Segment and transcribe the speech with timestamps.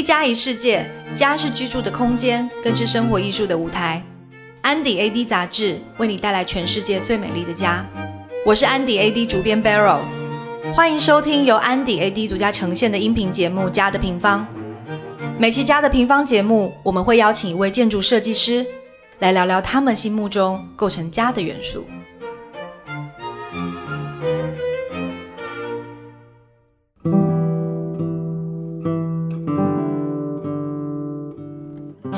[0.00, 4.02] 一家一世界，家是居住的空间，更是生活艺术的舞台。
[4.62, 7.84] 安迪 AD 杂志为你带来全世界最美丽的家。
[8.46, 9.98] 我是安迪 AD 主编 Barrow，
[10.72, 14.40] 欢迎收听由安迪 AD 独家呈现的音频节目《家的平方》。
[15.38, 18.64] 每期《家的平方》节目，我们会邀请一位建筑设计师
[19.18, 21.84] 来聊聊他们心目中构成家的元素。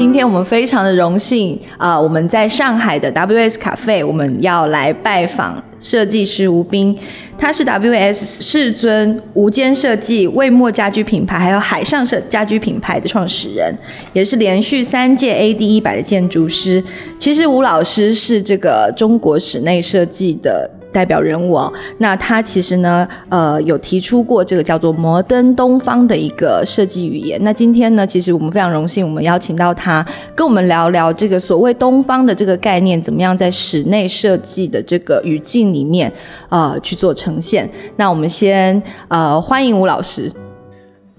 [0.02, 6.98] 今天我们非常的荣幸啊、我们在上海的 WS 咖啡，我们要来拜访设计师吴斌，
[7.38, 13.72] 他是 WS 世尊无间设计、魏墨家居品牌，还有海上设家居品牌的创始人，
[14.12, 16.82] 也是连续三届 AD 一百的建筑师。
[17.16, 20.68] 其实吴老师是这个中国室内设计的。
[20.92, 27.42] 代表人物哦，那他其实呢，呃，有提出过这个叫做摩登东方的一个设计语言。
[27.42, 36.12] 那今天呢，其实我们非常荣幸，我们邀请到他跟我们聊聊这个所谓东方的这个概念，怎么样在室内设计的这个语境里面，
[36.50, 37.68] 呃，去做呈现。
[37.96, 40.30] 那我们先呃欢迎吴老师。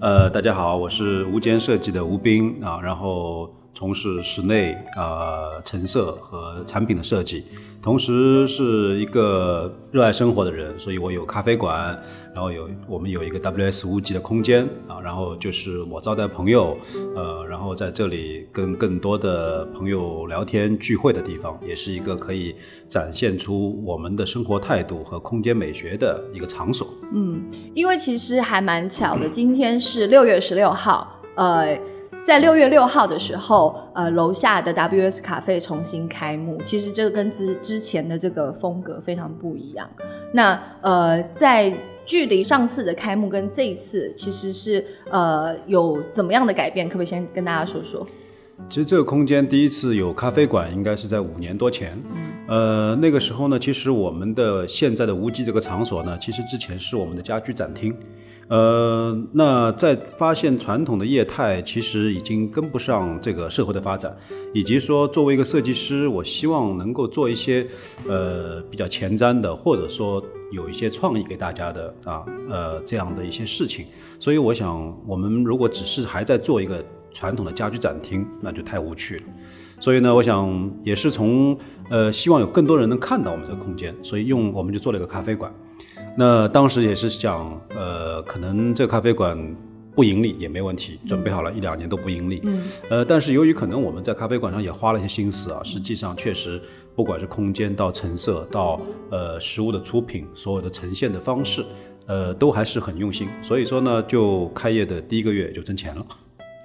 [0.00, 7.44] 呃，大家好，我是无间设计的吴斌啊，然后从事室内呃陈设和产品的设计，
[7.82, 12.00] 同时是一个热爱生活的人，所以我有咖啡馆，
[12.32, 16.78] 然后有我们有一个 WS 五级的空间啊，然后就是我招待朋友，
[17.16, 22.54] 呃，然后在这里跟更多的朋友聊天聚会的地方，也是一个可以
[22.88, 26.88] 展现出我们的生活态度和空间美学的一个场所。
[27.12, 27.42] 嗯，
[27.74, 31.78] 因为其实还蛮巧的，今天是六月十六号，呃，
[32.24, 36.58] 在六月六号的时候，呃，楼下的 WS 咖啡重新开幕。
[36.64, 39.86] 其实这个跟之之前的这个风格非常不一样。
[40.32, 41.70] 那呃，在
[42.06, 46.88] 距离上次的开幕跟这一次，其实是呃有怎么样的改变？
[46.88, 48.06] 可不可以先跟大家说说？
[48.70, 52.02] 其实这个空间第一次有咖啡馆，应该是在五年多前。
[52.46, 57.94] 呃，那个时候呢，其实我们的现在的无极这个场所呢，其实之前是我们的家居展厅。
[58.48, 64.14] 呃，那在发现传统的业态其实已经跟不上这个社会的发展，
[64.52, 67.66] 以及说作为一个设计师，我希望能够做一些
[68.06, 70.22] 呃比较前瞻的，或者说
[70.52, 73.86] 有一些创意给大家的啊呃这样的一些事情。
[74.20, 76.84] 所以我想，我们如果只是还在做一个
[77.14, 79.22] 传统的家居展厅，那就太无趣了。
[79.84, 81.54] 所以呢，我想也是从
[81.90, 85.52] 呃希望有更多人能看到我们这个空间，所以用我们就做了一个咖啡馆。
[86.16, 89.36] 那当时也是想，呃，可能这个咖啡馆
[89.94, 92.40] 不盈利也没问题，准备好了一两年都不盈利。
[92.44, 96.58] 嗯，呃，但是由于可能我们在咖啡馆上也花了一些心思啊，实际上确实
[96.96, 98.80] 不管是空间到成色到
[99.10, 101.62] 呃食物的出品，所有的呈现的方式，
[102.06, 103.28] 呃，都还是很用心。
[103.42, 106.06] 所以说呢，就开业的第一个月就挣钱了。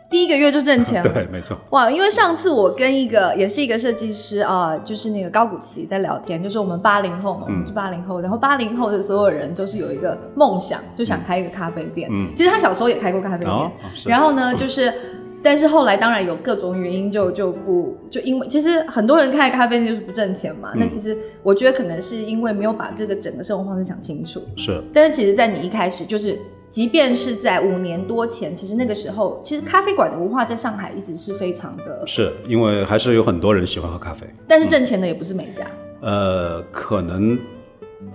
[0.09, 1.09] 第一个月就挣钱了。
[1.13, 1.57] 对，没错。
[1.69, 12.09] 哇，因为上次我跟一个也是一个设计师啊、就是那个高古奇在聊天，就是我们八零后嘛，我们是八零后，然后八零后的所有人都是有一个梦想，就想开一个咖啡店。
[12.11, 13.71] 嗯其实他小时候也开过咖啡店，哦
[14.05, 14.93] 然后呢，就是。
[15.41, 20.71] 但是后来当然有各种原因就，就不就因为其实很多人开咖啡店就是不挣钱嘛。
[20.73, 24.41] 嗯那其实我觉得可能是因为没有把这个整个生活方式想清楚。
[24.57, 26.37] 是，但是其实，在你一开始就是，
[26.69, 35.65] 即便是在五年多前，其实那个时候，其实咖啡馆的文化在上海一直是非常的，是因为还是有很多人喜欢喝咖啡，但是挣钱的也不是每家。
[36.01, 37.37] 呃，可能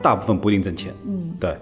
[0.00, 0.94] 大部分不一定挣钱。
[1.06, 1.56] 嗯，对，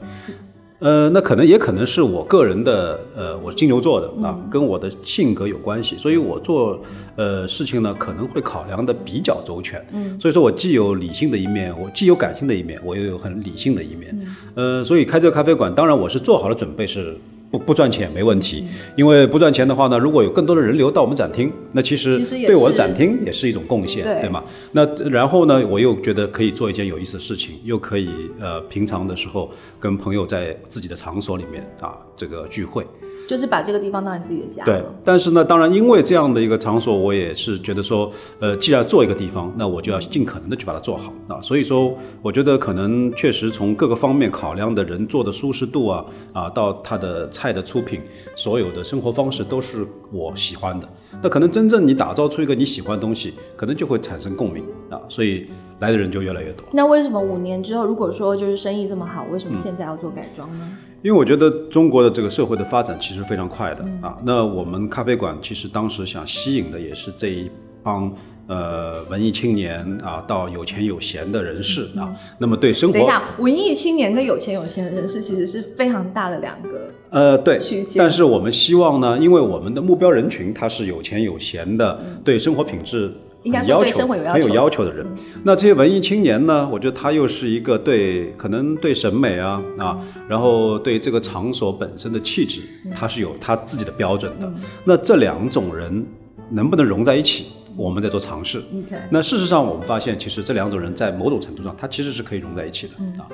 [0.83, 6.83] 呃，那可能也可能是我个人的，呃，我是金牛座的啊，跟我的性格有关系，所以我做
[7.15, 9.81] 呃事情呢，可能会考量的比较周全。
[9.93, 14.27] 嗯，所以说我既有理性的一面，我既有感性的一面，我又有很理性的一面。
[14.57, 17.17] 呃，所以开这个咖啡馆，当然我是做好了准备是。
[17.53, 18.65] 不不赚钱没问题，
[18.97, 24.43] 因为不赚钱的话呢，如果有更多的人流到我们展厅，那其实对我的展厅也是一种贡献，对对吗？
[24.73, 28.09] 那然后呢，我又觉得可以做一件有意思的事情，又可以
[28.41, 32.87] 呃平常的时候跟朋友在自己的场所里面啊这个聚会，
[33.29, 34.81] 就是把这个地方当成自己的家对。。
[35.03, 41.41] 但是呢，当然因为这样的一个场所，我也是觉得说，呃，既然做一个地方，那我就要尽可能的去把它做好啊。
[41.41, 41.93] 所以说，
[42.23, 48.01] 我觉得可能确实从各个方面考量的人做的舒适度啊啊，到他的菜的出品，
[48.37, 50.89] 所有的生活方式都是我喜欢的。
[51.21, 55.49] 那可能真正你打造出一个你喜欢的东西，可能就会产生共鸣啊，所以
[55.81, 56.65] 来的人就越来越多。
[56.73, 60.71] 那为什么五年之后，如果说就是生意这么好，为嗯什么现在要做改装呢？
[61.03, 64.17] 因为我觉得中国的这个社会的发展其实非常快的啊。
[64.25, 67.51] 那我们咖啡馆其实当时想吸引的也是这一
[67.83, 68.13] 帮
[68.47, 83.13] 呃文艺青年啊，到有钱有闲的人士啊，那么对生活，等一下，文艺青年跟有钱有闲的人士其实是非常大的两个呃对区间，但是我们希望呢，因为我们的目标人群他是有钱有闲的，对生活品质。
[83.43, 85.07] 应该很要求说对生活有要很有要求的人。
[85.45, 89.99] 那这些文艺青年呢，我觉得他又是一个对可能对审美啊啊，
[90.29, 92.61] 然后对这个场所本身的气质，
[92.95, 94.53] 他是有他自己的标准的。
[94.85, 96.07] 那这两种人
[96.51, 97.47] 能不能融在一起？
[97.75, 98.63] 我们在做尝试。
[99.09, 103.27] 那事实上，我们发现其实这两种人在某种程度上，他其实是可以融在一起的、嗯啊。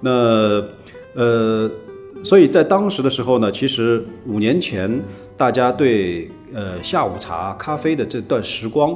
[0.00, 0.62] 那
[1.14, 1.70] 呃，
[2.22, 5.02] 所以在当时的时候呢，其实五年前
[5.34, 8.94] 大家对呃下午茶、咖啡的这段时光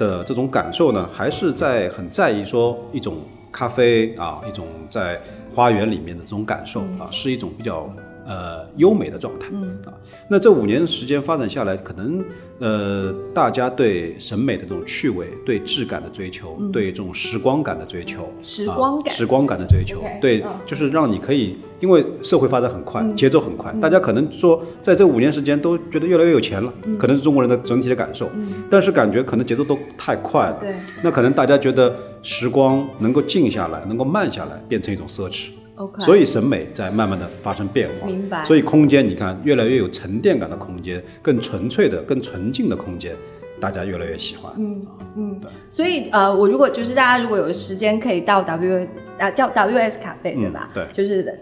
[0.00, 3.18] 的这种感受呢，还是在很在意说一种
[3.52, 5.20] 咖啡啊，一种在
[5.54, 7.92] 花园里面的这种感受啊，是一种比较
[8.26, 9.48] 呃优美的状态。
[9.52, 9.78] 嗯。
[9.84, 9.92] 啊，
[10.26, 12.24] 那这五年时间发展下来，可能
[12.60, 19.12] 呃，大家对审美的这种趣味、对质感的追求、对这种时光感的追求、嗯时光感。
[19.12, 20.50] 啊、时光感的追求对，嗯。
[20.64, 23.16] 就是让你可以，因为社会发展很快，嗯。
[23.16, 26.96] 节奏很快，大家可能说在这五年时间都觉得越来越有钱了，嗯。
[26.96, 28.30] 可能是中国人的整体的感受，
[28.70, 30.74] 但是感觉可能节奏都太快了，对。
[31.02, 35.48] 那可能大家觉得时光能够静下来，能够慢下来，变成一种奢侈。
[35.76, 38.44] ，OK，所以审美在慢慢的发生变化，明白。
[38.44, 43.14] 所以空间你看越来越有沉淀感的空间，更纯粹的、更纯净的空间，
[43.58, 44.52] 大家越来越喜欢。
[44.58, 44.86] 嗯
[45.16, 45.40] 嗯。
[45.40, 48.86] 对，所以呃，我如果就是大家如果有时间可以到 W
[49.18, 50.68] 啊叫 WS 咖啡对吧？
[50.74, 50.84] 对。
[50.92, 51.38] 就是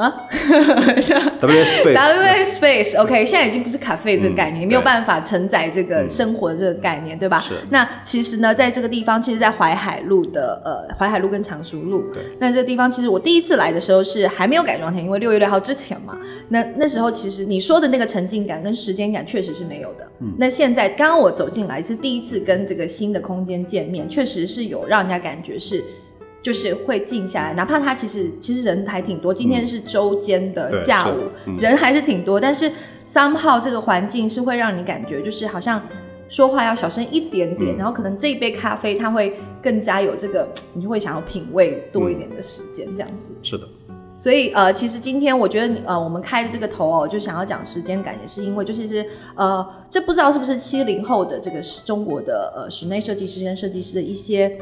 [0.00, 0.12] 啊？
[1.40, 6.08] W Space，W Space OK，现在已经不是咖啡这个概念，嗯没有对办法承载这个嗯。
[6.08, 7.38] 生活的这个概念，对吧？
[7.40, 7.54] 是。
[7.70, 12.22] 那其实呢，在这个地方，其实，在淮海路的呃淮海路跟常熟路，对。
[12.38, 16.16] 那这个地方其实我第一次来的时候是还没有改装前，因为六月六号之前嘛，
[16.48, 20.06] 那那时候其实你说的那个沉浸感跟时间感确实是没有的。
[20.20, 20.34] 嗯。
[20.38, 25.84] 那现在刚刚我走进来是第一次跟这个新的空间见面，确实是有让人家感觉是。
[26.42, 29.32] 就是会静下来，哪怕他其实其实人还挺多。
[29.32, 31.16] 今天是周间的下午，
[31.46, 32.72] 嗯人还是挺多，但是
[33.06, 35.82] somehow 这个环境是会让你感觉就是好像
[36.30, 43.32] 说话要小声一点点，嗯然后可能这一杯咖啡它会更加有这个， 你就会想要品味多一点的时间这样子。
[43.42, 43.68] 是的，
[44.16, 49.04] 所以呃，其实今天我觉得呃，我们开的这个头哦，就想要讲时间感，也是因为就是是
[49.34, 54.56] 呃，这不知道是不是七零后的这个中国的呃室内设计师跟设计师的一些。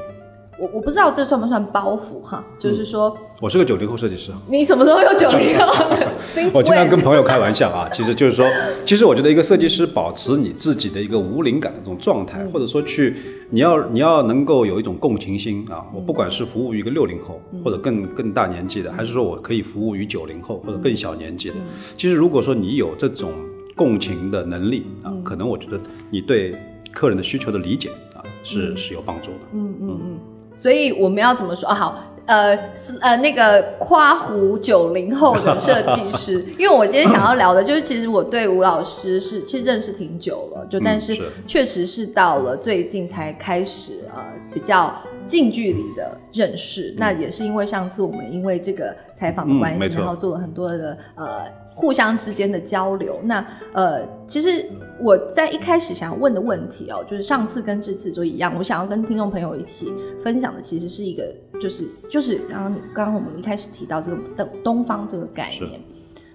[0.59, 4.33] 我我不知道这算不算包袱哈，就是说、我是个九零后设计师。
[4.49, 5.87] 你什么时候有九零后
[6.53, 8.45] 我经常跟朋友开玩笑啊，其实就是说，
[8.85, 12.51] 其实我觉得一个设计师保持你自己的一个无灵感的这种状态，嗯。
[12.51, 13.15] 或者说去，
[13.51, 15.79] 你要你要能够有一种共情心啊。
[15.79, 21.63] 嗯我不管是服务于一个六零后或者更更大年纪的，还是说我可以服务于九零后或者更小年纪的，嗯。
[21.97, 23.31] 其实如果说你有这种
[23.77, 25.23] 共情的能力啊，嗯。
[25.23, 25.79] 可能我觉得
[26.11, 26.57] 你对
[26.93, 29.39] 客人的需求的理解啊是是有帮助的。
[29.53, 30.01] 嗯嗯。
[30.03, 30.19] 嗯，
[30.59, 31.75] 所以我们要怎么说啊？
[31.75, 44.23] 好，呃，是呃那个夸胡九零后的设计师， 因为我今天想要聊的就是，其实我对吴老师是其实认识挺久了，就嗯但是是确实是到了最近才开始呃
[44.53, 44.95] 比较
[45.27, 46.95] 近距离的认识。
[46.99, 51.45] 那也是因为上次我们因为这个采访的关系，嗯然后做了很多的呃
[51.79, 53.21] 互相之间的交流。
[53.23, 54.67] 那呃，其实
[55.01, 61.33] 我在一开始想要问的问题哦，就是上次跟这次都一样，我想要跟听众朋友一起分享的，其实是一个
[61.63, 65.81] 就是就是刚刚刚刚我们一开始提到这个东东方这个概念。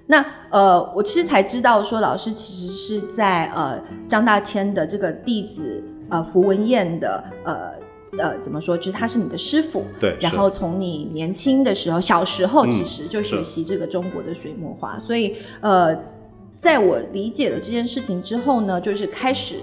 [0.08, 7.72] 那呃，我其实才知道说，老师其实是在呃张大千的这个弟子呃符文燕的呃
[8.18, 15.98] 呃怎么说，就是他是你的师傅，对，然后从你年轻的时候，小时候嗯其实就学习这个中国的水墨画，所以呃，
[16.58, 19.56] 在我理解了这件事情之后呢，就是开始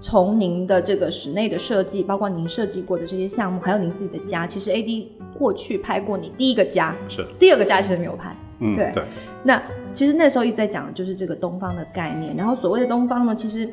[0.00, 8.34] 从您的这个室内的设计，包括您设计过的这些项目，还有您自己的家，其实 AD 过去拍过你第一个家，是，第二个家其实没有拍。
[8.60, 9.02] 嗯，对对，
[9.42, 9.60] 那
[9.92, 13.68] 其实那时候一直在讲的就是这个东方的概念，然后所谓的东方呢，其实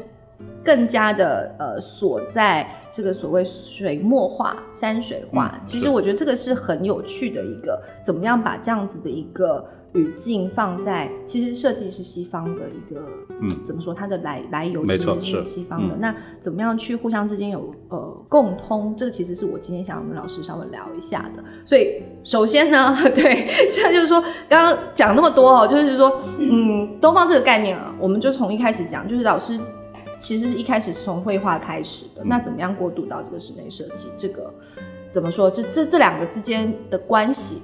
[0.63, 5.51] 更加的呃锁在这个所谓水墨画、山水画。
[5.55, 13.01] 嗯其实我觉得这个是很有趣的一个，怎么样把这样子的一个语境放在，其实设计是西方的一个，
[13.41, 15.95] 嗯怎么说它的来来由其实是是西方的。
[15.95, 18.95] 嗯那怎么样去互相之间有呃共通？
[18.97, 21.43] 这个其实是我今天想要跟老师稍微聊一下的。
[21.65, 29.59] 所以首先呢， 对，这就是说刚刚讲那么多哦，就是说，嗯，东方这个概念啊，我们就从一开始讲，就是老师
[30.21, 34.07] 其实是一开始是从绘画开始的，嗯那怎么样过渡到这个室内设计？
[34.15, 34.53] 这个
[35.09, 35.49] 怎么说？
[35.49, 37.57] 这这这两个之间的关系，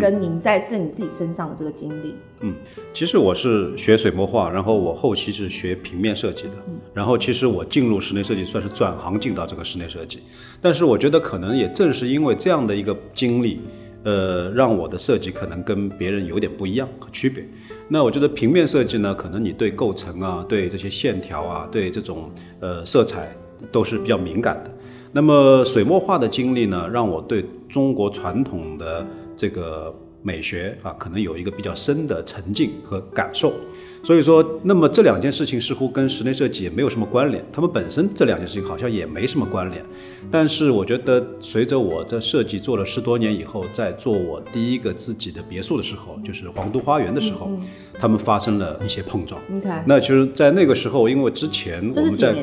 [0.00, 2.16] 跟您在自你自己身上的这个经历。
[2.40, 2.54] 嗯，
[2.92, 6.54] 其实我是学水墨画，然后我后期是学平面设计的，
[6.92, 10.20] 然后其实我进入室内设计算是转行进到这个室内设计，
[10.60, 13.60] 但是我觉得可能也正是因为这样的一个经历，
[14.04, 17.44] 呃，让我的设计可能跟别人有点不一样和区别。
[17.88, 22.30] 那我觉得平面设计呢，可能你对构成啊，对这些线条啊，对这种
[22.60, 23.34] 呃色彩
[23.70, 24.70] 都是比较敏感的。
[25.12, 29.04] 那么水墨画的经历呢，让我对中国传统的
[29.36, 33.52] 这个美学啊，可能有一个比较深的沉浸和感受。
[34.02, 39.84] 所以说，那么这两件事情似乎跟室内设计也没有什么关联，他们本身这两件事情好像也没什么关联。
[40.30, 47.50] 但是我觉得，随着我在设计做了十多年以后，在做我第一个自己的别墅的时候，就是皇都花园的时候，
[47.98, 49.38] 他们发生了一些碰撞。
[49.84, 52.34] 那其实，在那个时候，因为之前我们在。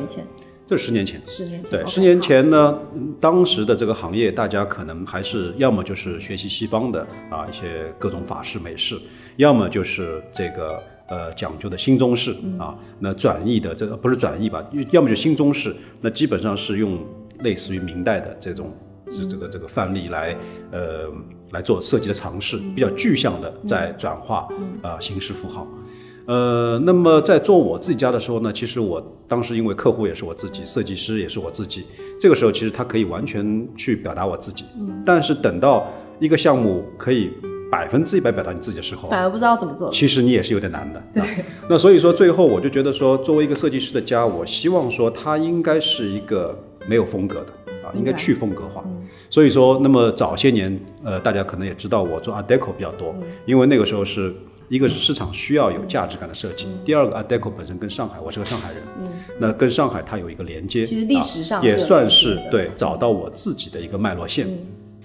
[0.68, 2.78] 这是十年前，十年前对，十年前呢，
[3.18, 8.94] 当时的这个行业，大家可能还是要么就是学习西方的啊一些各种法式美式，
[9.36, 17.02] 要么就是这个呃讲究的新中式啊，那转译的这个不是转译吧，要么就新中式，那基本上是用
[17.40, 18.70] 类似于明代的这种
[19.30, 20.36] 这个这个范例来
[20.70, 21.10] 呃
[21.52, 24.46] 来做设计的尝试，比较具象的在转化
[24.82, 25.66] 啊形式符号。
[26.28, 31.86] 呃，那么在做我自己家的时候呢，其实我当时因为客户也是我自己，设计师也是我自己，
[32.20, 34.66] 这个时候其实他可以完全去表达我自己。
[34.78, 35.02] 嗯。
[35.06, 35.86] 但是等到
[36.20, 37.30] 一个项目可以
[37.72, 39.90] 百分之一百表达你自己的时候，反而不知道怎么做。
[39.90, 41.02] 其实你也是有点难的。
[41.14, 41.24] 对。
[41.66, 46.54] 那所以说最后我就觉得说，作为一个设计师的家，我希望说他应该是一个
[46.86, 48.84] 没有风格的啊，应该去风格化。
[49.30, 53.14] 所以说，那么早些年，呃，大家可能也知道我做 Art Deco 比较多，
[53.46, 54.34] 因为那个时候是。
[54.68, 59.08] 一个是市场需要有价值感的设计，第二个 Art Deco 本身跟上海，我是个上海人，嗯，
[59.38, 64.46] 那跟上海它有一个连接，其实历史上也算是对找到我自己的一个脉络线。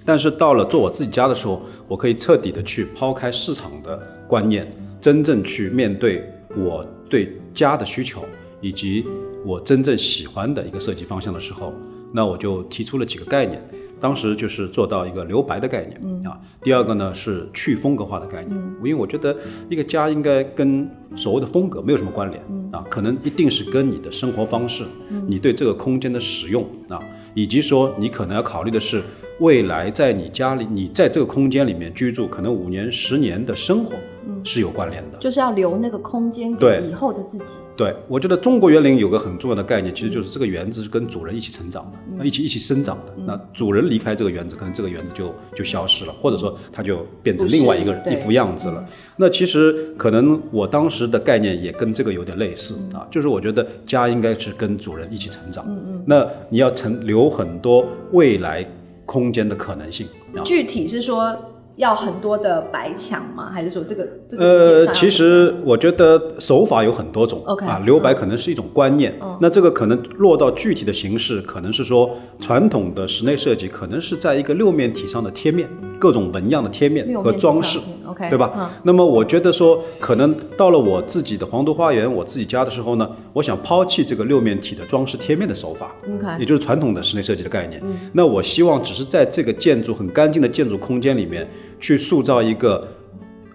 [0.05, 8.25] 但是到了做我自己家的时候，我可以彻底的去抛开市场的观念，真正去面对我对家的需求
[8.59, 9.05] 以及
[9.45, 11.73] 我真正喜欢的一个设计方向的时候，
[12.11, 13.65] 那我就提出了几个概念。
[14.03, 19.33] 当时就是做到一个留白的概念啊，第二个呢是去风格化的概念，因为我觉得
[19.69, 22.43] 一个家应该跟所谓的风格没有什么关联
[22.73, 24.83] 啊，可能一定是跟你的生活方式，
[25.25, 26.99] 你对这个空间的使用啊，
[27.33, 29.01] 以及说你可能要考虑的是
[29.39, 33.95] 未来在你家里，你在这个空间里面居住，可能五年、十年的生活。
[34.43, 37.59] 是有关联的，就是要留那个空间给以后的自己。
[37.75, 43.13] 对，我觉得中国园林有个很重要的概念，其实就是这个园子是跟主人一起成长的，一起一起生长的。
[43.25, 48.85] 那主人离开这个园子，可能这个园子就就消失了，或者说它就变成另外一个一副样子了。
[49.15, 55.63] 那其实可能我当时的概念也跟这个有点类似啊，就是我觉得家应该是跟主人一起成长。
[55.67, 56.03] 嗯嗯。
[56.05, 58.65] 那你要成留很多未来
[59.05, 60.07] 空间的可能性。
[60.43, 61.35] 具体是说。
[61.75, 63.49] 要很多的白墙吗？
[63.51, 64.45] 还是说这个这个？
[64.45, 67.41] 呃，其实我觉得手法有很多种。
[67.45, 69.13] OK 啊，留白可能是一种观念。
[69.39, 75.67] 那这个可能落到具体的形式，可能是说传统的室内设计，可能是在一个六面体上的贴面，
[75.99, 77.79] 各种纹样的贴面和装饰。
[78.05, 78.71] OK，对吧？
[78.83, 85.95] 那么我觉得说，可能到了我自己的皇都花园，我自己家的时候呢，我想抛弃这个六面体的装饰贴面的手法。
[86.07, 87.81] OK，也就是传统的室内设计的概念。
[88.11, 91.47] 那我希望只是在这个建筑很干净的建筑空间里面。
[91.83, 92.87] 去塑造一个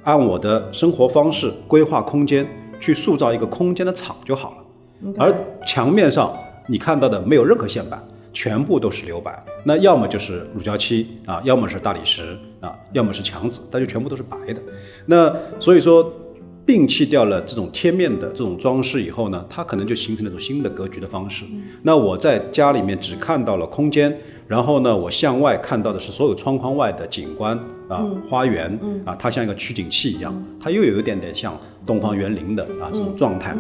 [0.03, 2.47] 按我的生活方式规划空间，
[2.79, 5.15] 去塑造一个空间的场就好了。
[5.17, 5.35] 而
[5.67, 6.31] 墙面上
[6.67, 9.43] 你看到的没有任何线板，全部都是留白。
[9.65, 14.61] 那要么就是乳胶漆啊，要么是大理石啊，要么是墙纸，但就全部都是白的。
[15.07, 16.13] 那所以说，
[16.67, 21.47] 摒弃掉了这种贴面的这种装饰以后呢，它可能就形成了一种新的格局的方式。
[21.83, 24.21] 那我在家里面只看到了空间。
[24.49, 33.55] 然后呢，我向外看到的是所有窗框外的景观啊，花园啊，它像一个取景器一样，它又有一点点像东方园林的啊这种状态。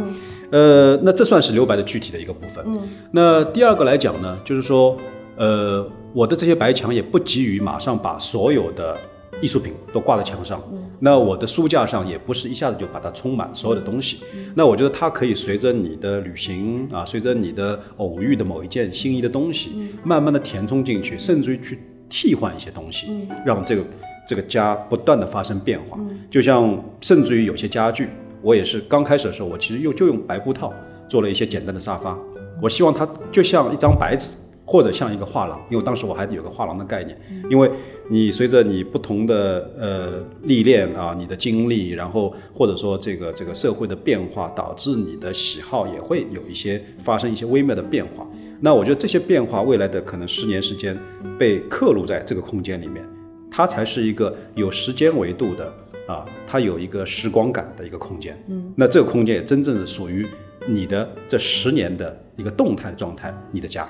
[0.50, 2.64] 呃，那这算是留白的具体的一个部分。
[3.12, 4.96] 那第二个来讲呢，就是说，
[5.36, 8.96] 呃，我的这些白墙也不急于马上把所有的。
[9.40, 10.62] 艺术品都挂在墙上，
[10.98, 14.18] 那我的书架上也不是一下子就把它充满所有的东西。
[14.54, 19.70] 那我觉得它可以随着你的旅行啊，随着你的偶遇的某一件心仪的东西，
[20.02, 21.78] 慢慢的填充进去，甚至于去
[22.08, 23.82] 替换一些东西，让这个
[24.28, 25.98] 这个家不断的发生变化。
[26.30, 28.08] 就像甚至于有些家具，
[28.42, 30.72] 我也是刚开始的时候，我其实又就用白布套
[31.08, 32.18] 做了一些简单的沙发，
[32.60, 34.30] 我希望它就像一张白纸。
[34.70, 37.18] 或者像一个画廊，因为当时我还有个画廊的概念，
[37.50, 37.70] 因为
[38.10, 48.26] 你随着你不同的呃历练啊，你的经历，然后或者说这个这个社会的变化，导致你的喜好也会有一些发生一些微妙的变化。
[48.60, 50.94] 那我觉得这些变化未来的可能十年时间
[51.38, 53.02] 被刻录在这个空间里面，
[53.50, 55.72] 它才是一个有时间维度的
[56.06, 58.38] 啊，它有一个时光感的一个空间。
[58.48, 60.26] 嗯，那这个空间也真正的属于
[60.66, 63.88] 你的这十年的一个动态的状态，你的家。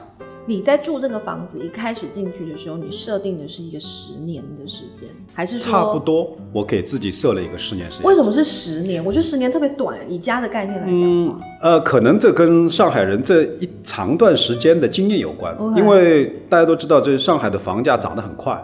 [0.49, 6.35] 你在住这个房子一开始进去的时候，你设定的是一个十年的时间，还是说差不多？
[6.55, 8.07] 我给自己设了一个十年时间。
[8.07, 9.05] 为什么是十年？
[9.05, 11.03] 我觉得十年特别短，以家的概念来讲。
[11.03, 18.59] 嗯，呃，可能这跟上海人这一长段时间的经验有关，因为大家都知道，这上海的房价涨得很快。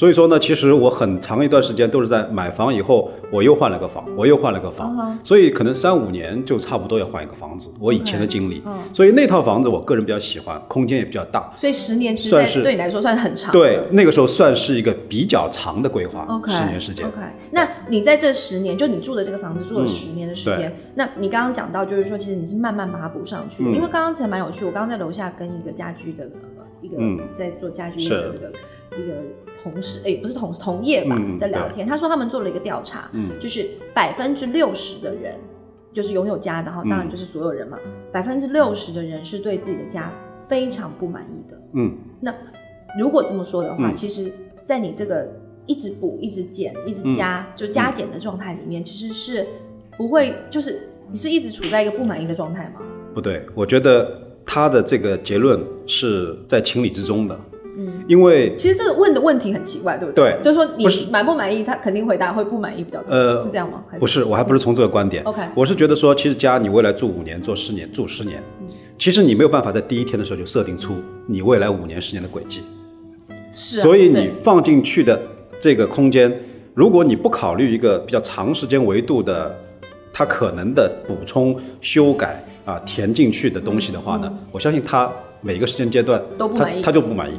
[0.00, 7.68] 所以说呢，其实我很长一段时间都是在买房以后，我又换了个房，我又换了个房，所以可能三五年就差不多要换一个房子。
[7.78, 8.62] 我以前的经历，
[8.94, 11.52] 所以那套房子我个人比较喜欢，空间也比较大。
[11.58, 13.52] 所以十年其实对你来说算是很长。
[13.52, 16.24] 对，那个时候算是一个比较长的规划。
[16.30, 17.06] OK，十年时间。
[17.06, 17.18] OK，
[17.50, 23.62] 那你在这十年，就你住的这个房子住了十年的时间，那你刚刚讲到就是说，其实你是慢慢把它补上去。
[23.64, 26.26] 因为刚刚才蛮有趣，我刚刚在楼下跟一个家居的
[26.80, 26.96] 一个
[27.36, 28.50] 在做家居的这个
[28.98, 29.16] 一个。
[29.62, 31.86] 同事哎，不是同同业吧，在聊天。
[31.86, 35.34] 他说他们做了一个调查，嗯，就是百分之六十的人，
[35.92, 37.78] 就是拥有家的哈，当然就是所有人嘛。
[38.12, 40.12] 百分之六十的人是对自己的家
[40.48, 41.58] 非常不满意的。
[41.74, 42.34] 嗯，那
[42.98, 44.32] 如果这么说的话，其实，
[44.64, 45.28] 在你这个
[45.66, 49.46] 一直补、一直减、一直加，就加减的状态里面，其实是
[49.96, 52.80] 不会，就是你是一直处在一个不满意的状态吗？
[53.14, 57.38] 不对，我觉得他的这个结论是在情理之中的。
[58.06, 60.32] 因为其实这个问的问题很奇怪，对不对？
[60.32, 63.14] 对，就是说你满不满意，他肯定回答会不满意比较多。
[63.14, 63.82] 呃，是这样吗？
[63.98, 65.22] 不是，我还不是从这个观点。
[65.24, 68.42] OK，我是觉得说，其实家你未来住五年、做十年、住十年，
[68.98, 70.94] 其实你没有办法在第一天的时候就设定出
[71.26, 72.62] 你未来五年、十年的轨迹。
[73.52, 73.80] 是。
[73.80, 75.20] 所以你放进去的
[75.58, 76.32] 这个空间，
[76.74, 79.56] 如果你不考虑一个比较长时间维度的，
[80.12, 85.10] 它可能的补充、修改啊填进去的东西的话呢，我相信它
[85.42, 87.34] 每个时间阶段都不满意，他就不满意。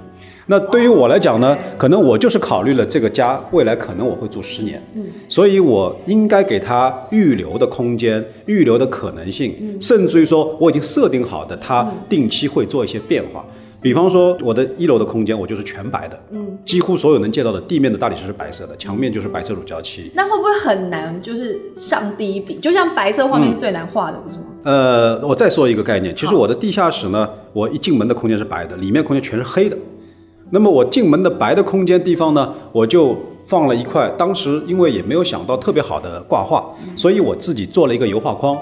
[0.47, 13.45] 那对于我来讲呢，可能我就是考虑了这个家未来可能我会住十年，嗯，所以我应该给他预留的空间、预留的可能性，甚至于说我已经设定好的，他定期会做一些变化。
[13.79, 20.11] 比方说，我的一楼的空间我就是全白的，嗯，几乎所有能见到的地面的大理石是白色的，墙面就是白色乳胶漆。
[20.13, 22.59] 那会不会很难，就是上第一笔？
[22.59, 24.43] 就像白色画面是最难画的，不是吗？
[24.63, 29.77] 呃，我再说一个概念，其实我的地下室呢，我一进门的空间是白的，里面空间全是黑的。
[30.51, 34.11] 那么我进门的白的空间地方呢，我就放了一块。
[34.17, 36.63] 当时因为也没有想到特别好的挂画，
[36.95, 38.57] 所以我自己做了一个油画框。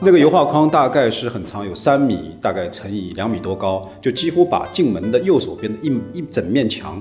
[0.00, 7.00] 那个油画框大概是很长，有三米，大概乘以两米多高，就几乎把进门的右手边的一一整面墙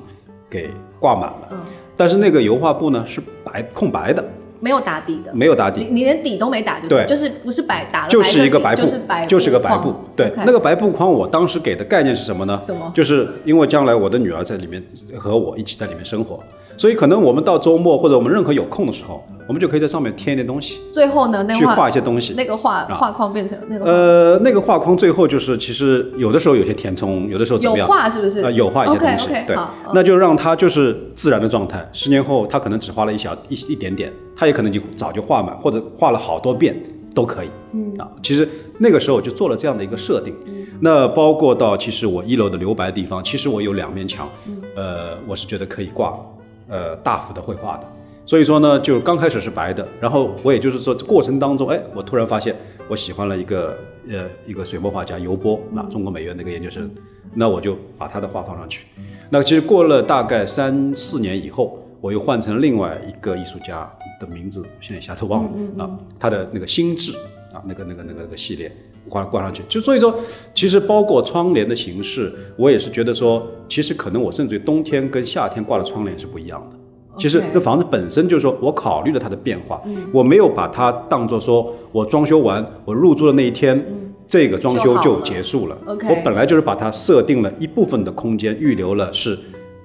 [0.49, 1.49] 给挂满了。
[1.97, 4.23] 但是那个油画布呢是白空白的。
[4.63, 9.93] 没有打底的，没有打底，你连底都没打，对，对就是不是白打了，就是一个白布，就是白，就是个白布。
[10.15, 12.57] 对，那个白布框，我当时给的概念是什么呢？
[12.63, 12.89] 什么？
[12.95, 14.81] 就是因为将来我的女儿在里面
[15.17, 16.39] 和我一起在里面生活，
[16.77, 20.79] 所以可能我们到周末或者我们任何有空的时候，我们就可以在上面添一点东西。
[20.93, 27.85] 最后呢，那去画一些东西，那个画画框变成那个呃，那个画框最后就是其实有的时候有些填充，有的时候怎么样？
[27.85, 28.39] 有画是不是？
[28.39, 29.57] 啊，有画一些东西，对，
[29.93, 31.85] 那就让它就是自然的状态。
[31.91, 34.13] 十年后，他可能只画了一小一一点点。
[34.35, 36.75] 他也可能就早就画满，或者画了好多遍
[37.13, 37.49] 都可以。
[37.73, 40.33] 嗯啊，其实那个时候就做了这样的一个设定。
[40.45, 44.29] 嗯，那包括到其实我一楼的留白地方，其实我有两面墙，
[44.75, 46.19] 呃，我是觉得可以挂
[46.67, 47.87] 呃大幅的绘画的。
[48.25, 52.55] 所以说呢，就刚开始是白的，然后我也就是说过程当中，哎，我突然发现
[52.87, 53.77] 我喜欢了一个
[54.09, 56.89] 呃一个水墨画家尤波啊，中国美院那个研究生，
[57.33, 58.85] 那我就把他的画放上去。
[59.29, 61.79] 那其实过了大概三四年以后。
[62.03, 63.89] 我又换成另外一个艺术家
[64.19, 65.89] 的名字，现在一下子忘了啊。
[66.19, 67.13] 他的那个心智
[67.53, 68.69] 啊，那个那个那个那个系列
[69.07, 70.13] 挂挂上去，就所以说，
[70.53, 76.77] 其实包括窗帘的形式，我也是觉得说，其实可能我甚至于冬天跟夏天挂的窗帘是不一样的。
[77.17, 83.81] 其实这房子本身就是说我考虑了它的变化，我没有把它当做说我装修完我入住的那一天，
[84.27, 85.77] 这个装修就结束了。
[85.87, 89.39] 我本来就是把它设定了一部分的空间，预留了是。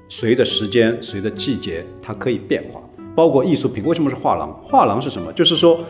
[0.08, 2.80] 随着时间，随着季节，它可以变化。
[3.14, 4.52] 包括艺术品，为什么是画廊？
[4.62, 5.32] 画廊是什么？
[5.32, 5.80] 就是说，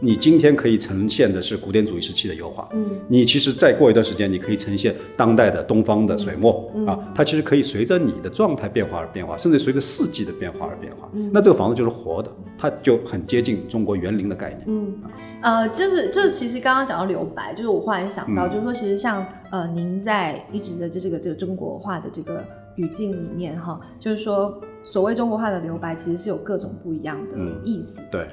[0.00, 11.10] 你今天可以呈现的是古典主义时期的油画，嗯，你其实再过一段时间，你可以呈现当代的东方的水墨，啊，它其实可以随着你的状态变化而变化，甚至随着四季的变化而变化。
[11.30, 14.62] 那这个房子就是活的，它就很接近中国园林的概念。
[14.66, 14.94] 嗯，
[15.42, 22.42] 呃，就是就是，其实刚刚讲到留白，就是我忽然想到，就是说，其实像呃，您在一直的这这个这个中国画的这个。
[22.78, 28.00] 语境里面哈，就是说，所谓中国话的留白，其实是有各种不一样的意思。
[28.10, 28.26] 对，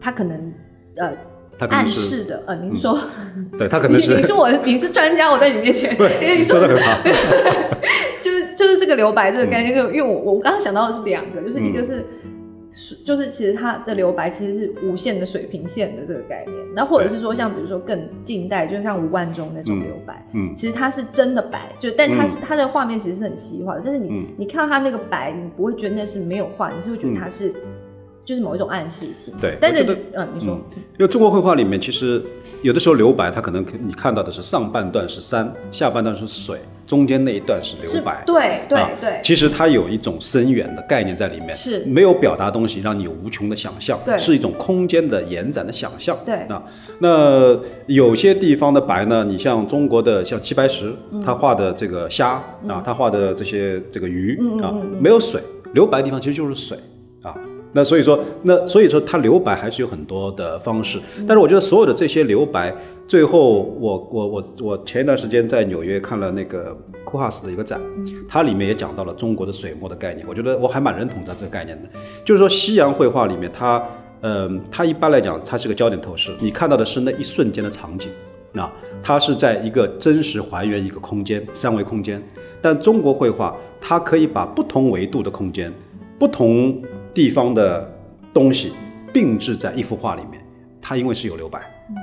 [0.00, 0.52] 他可能
[0.96, 1.12] 呃
[1.68, 2.98] 暗示的呃，您说，
[3.56, 6.98] 对他可能是你是我你是专家，我在你面前，对，你说的很好，
[8.22, 12.04] 就是就是这个留白这个概念，就因为我我刚刚想到的是两个，就是一个是。
[13.06, 27.54] 就是其实它的留白其实是无限的水平线的这个概念，那或者是说像比如说更近代，就像吴冠中那种留白，嗯，其实它是真的白，就但它是它的画面其实是很西化的，但是你你看到它那个白，你不会觉得那是没有画，你是会觉得它是
[28.26, 29.32] 就是某一种暗示性。
[29.40, 30.60] 对，但是嗯，你说，
[30.98, 32.22] 因为中国绘画里面其实
[32.60, 36.58] 有的时候留白，它可能你看到的是上半段是山，下半段是水。
[36.86, 41.80] 中间那一段是留白，对对对，其实它有一种深远的概念在里面，是。
[41.86, 46.34] 没有表达东西，让你有无穷的想象，对，是一种空间的延展的想象，对。
[46.48, 46.62] 啊。
[47.00, 50.94] 那有些地方的白呢，你像中国的像齐白石，
[51.24, 55.40] 他画的这个虾啊，他画的这些这个鱼啊，没有水，
[55.74, 56.78] 留白的地方其实就是水
[57.22, 57.34] 啊。
[57.72, 62.74] 那所以说，那所以说它留白还是有很多的方式，但是我觉得所有的这些留白。
[63.08, 67.80] 最后，我我我我前一段时间在纽约看了那个库哈斯的一个展，
[68.28, 70.26] 它里面也讲到了中国的水墨的概念。
[70.28, 71.88] 我觉得我还蛮认同它这个概念的，
[72.24, 73.80] 就是说西洋绘画里面，它
[74.22, 78.10] 嗯，它一般来讲它是个焦点透视，你看到的是那一瞬间的场景，
[78.52, 78.68] 那，
[79.00, 82.20] 它是在一个真实还原一个空间三维空间。
[82.60, 85.72] 但中国绘画它可以把不同维度的空间、
[86.18, 86.82] 不同
[87.16, 87.90] 地方的
[88.34, 88.74] 东西
[89.10, 90.44] 并置在一幅画里面，
[90.82, 91.58] 它因为是有留白。
[91.88, 91.96] 嗯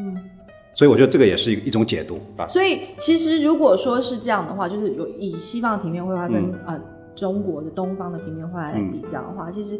[0.00, 0.24] 嗯，
[0.72, 2.48] 所以我觉得这个也是一一种解读啊。
[2.48, 6.80] 所以其实如果说是这样的话，就是有以西方的平面绘画跟呃
[7.14, 9.78] 中国的东方的平面绘画来比较的话，其实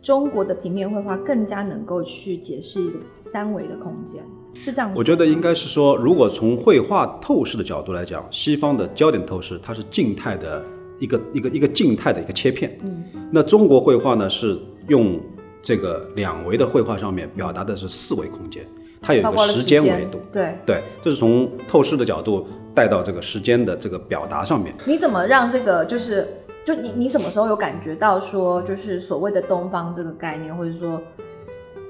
[0.00, 4.22] 中国的平面绘画更加能够去解释一个三维的空间，
[4.54, 4.92] 是这样。
[4.94, 10.64] 我觉得应该是说，如果从绘画透视的角度来讲，西方的焦点透视它是静态的
[11.02, 15.18] 一个一个一个静态的一个切片，嗯，那中国绘画呢是用
[15.60, 18.64] 这个两维的绘画上面表达的是四维空间。
[19.00, 24.72] 它有一个时间维度，对对，这是从透视的角度带到这个时间的这个表达上面。
[24.86, 26.28] 你怎么让这个就是，
[26.64, 31.02] 就你你什么时候有感觉到说，就是所谓的东方这个概念，或者说，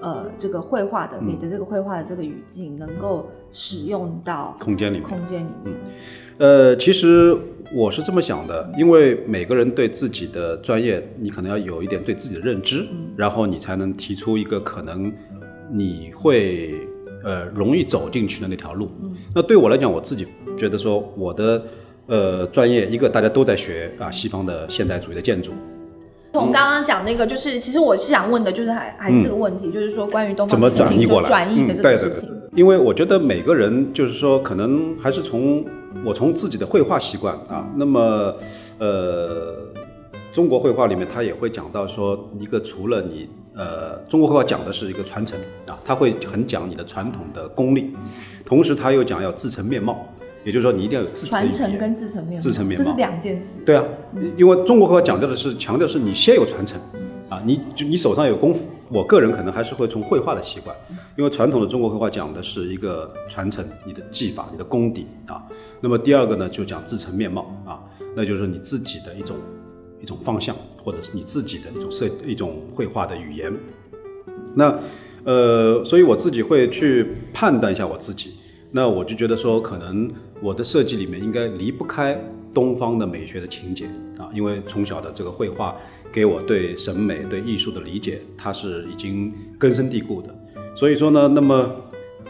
[0.01, 5.07] 呃，这个绘画的你的这个绘画的这个语境，能够使用到空间里面？
[5.07, 5.77] 空间里面，
[6.42, 7.37] 呃，其实
[7.72, 12.85] 我是这么想的，因为每个人对自己的专业，你可能要有一点对自己的认知，
[13.16, 15.12] 然后你才能提出一个可能
[15.70, 16.74] 你会。
[17.24, 18.90] 呃，容易走进去的那条路。
[19.00, 20.26] 嗯，那对我来讲，我自己
[20.59, 21.62] 觉得说，我的
[22.09, 25.52] 呃专业，一个大家都在学啊，西方的现代主义的建筑。
[26.33, 32.28] 从刚刚讲那个，就是其实我是想问的，就是还还是个问题，就是说关于东方怎么转移过来转移的这个事情。
[32.57, 35.64] 因为我觉得每个人就是说，可能还是从
[36.05, 38.35] 我从自己的绘画习惯啊，那么
[38.78, 39.57] 呃，
[40.33, 43.28] 中国绘画里面他也会讲到说，一个除了你。
[43.55, 47.94] 呃，中国绘画讲的是一个传承啊，他会很讲你的传统的功力，
[48.46, 50.07] 同时他又讲要自成面貌，
[50.42, 53.61] 也就是说你一定要有自传承跟自成面貌，自成面貌这是两件事。
[53.66, 53.85] 对啊，
[54.38, 56.81] 因为中国绘画讲究的是强调是你先有传承
[57.28, 58.61] 啊，你就你手上有功夫。
[58.92, 60.76] 我个人可能还是会从绘画的习惯，
[61.16, 65.42] 因为传统的中国绘画讲的是一个传承你的技法、你的功底啊。
[65.81, 67.81] 那么第二个呢，就讲自成面貌啊，
[68.14, 69.37] 那就是你自己的一种。
[70.00, 70.52] 一种方向，
[70.83, 73.57] 或者是你自己的一种设一种绘画的语言。
[74.52, 74.76] 那
[75.22, 78.35] 呃，所以我自己会去判断一下我自己。
[78.72, 82.20] 那我就觉得说，可能我的设计里面应该离不开
[82.52, 83.86] 东方的美学的情节
[84.18, 85.76] 啊，因为从小的这个绘画
[86.12, 90.34] 给我对审美、对艺术的理解，它是已经根深蒂固的。
[90.74, 91.70] 所以说呢，那么。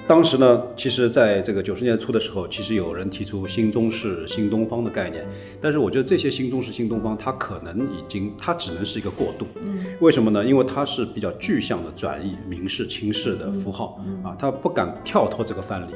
[0.05, 5.25] 当时呢，其实在这个九十年代初的时候，其实有人提出新中式、新东方的概念，
[5.61, 9.47] 但是我觉得这些新中式、新东方，它可能已经，它只能是一个过渡。
[9.63, 10.45] 嗯，为什么呢？
[10.45, 15.93] 因为它是比较具象的转移明式、清式的符号啊，它不敢跳脱这个范例。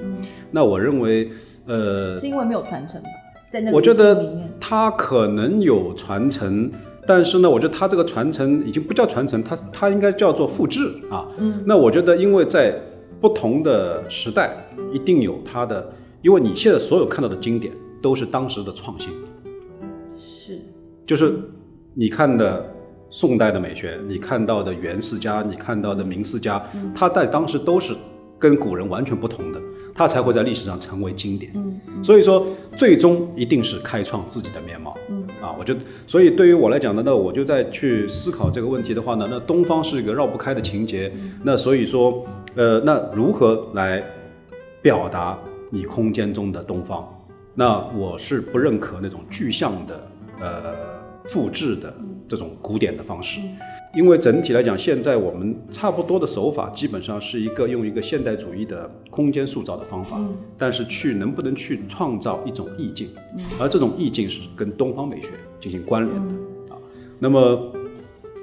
[0.53, 1.29] 那我认为，
[1.67, 3.09] 呃，是因为没有传承吧？
[3.57, 6.71] 在那个我觉得它可能有传承，
[7.07, 11.27] 但是呢，我觉得它这个传承已经不叫传承，它它应该叫做复制啊。
[11.39, 12.79] 嗯，那我觉得，因为在
[13.19, 14.55] 不同的时代
[14.93, 15.91] 一定有它的，
[16.21, 19.11] 因为你现在所有看到的经典都是当时的创新，
[20.19, 20.59] 是，
[21.07, 21.35] 就是
[21.95, 22.63] 你看的
[23.09, 26.63] 宋代的美学，你看到的元四家，你看到的明四家，
[26.95, 27.95] 它在当时都是
[28.39, 29.59] 跟古人完全不同的，
[29.97, 31.51] 它才会在历史上成为经典。
[31.55, 34.97] 嗯，所以说最终一定是开创自己的面貌。
[35.09, 41.11] 嗯，啊，我觉得，所以对于我来讲呢，那我就在去思考这个问题的话呢，那东方是一个绕不开的情节，
[41.43, 42.25] 那所以说。
[42.59, 44.03] 呃，那如何来
[44.81, 47.07] 表达你空间中的东方？
[47.53, 50.09] 那我是不认可那种具象的、
[50.41, 50.75] 呃
[51.27, 51.93] 复制的
[52.27, 53.41] 这种古典的方式。
[53.97, 60.21] 因为整体来讲，现在我们差不多的手法基本上是一个用一个现代主义的空间塑造的方法，
[60.59, 63.09] 但是去能不能去创造一种意境，
[63.59, 66.77] 而这种意境是跟东方美学进行关联的啊。
[67.19, 67.73] 那么，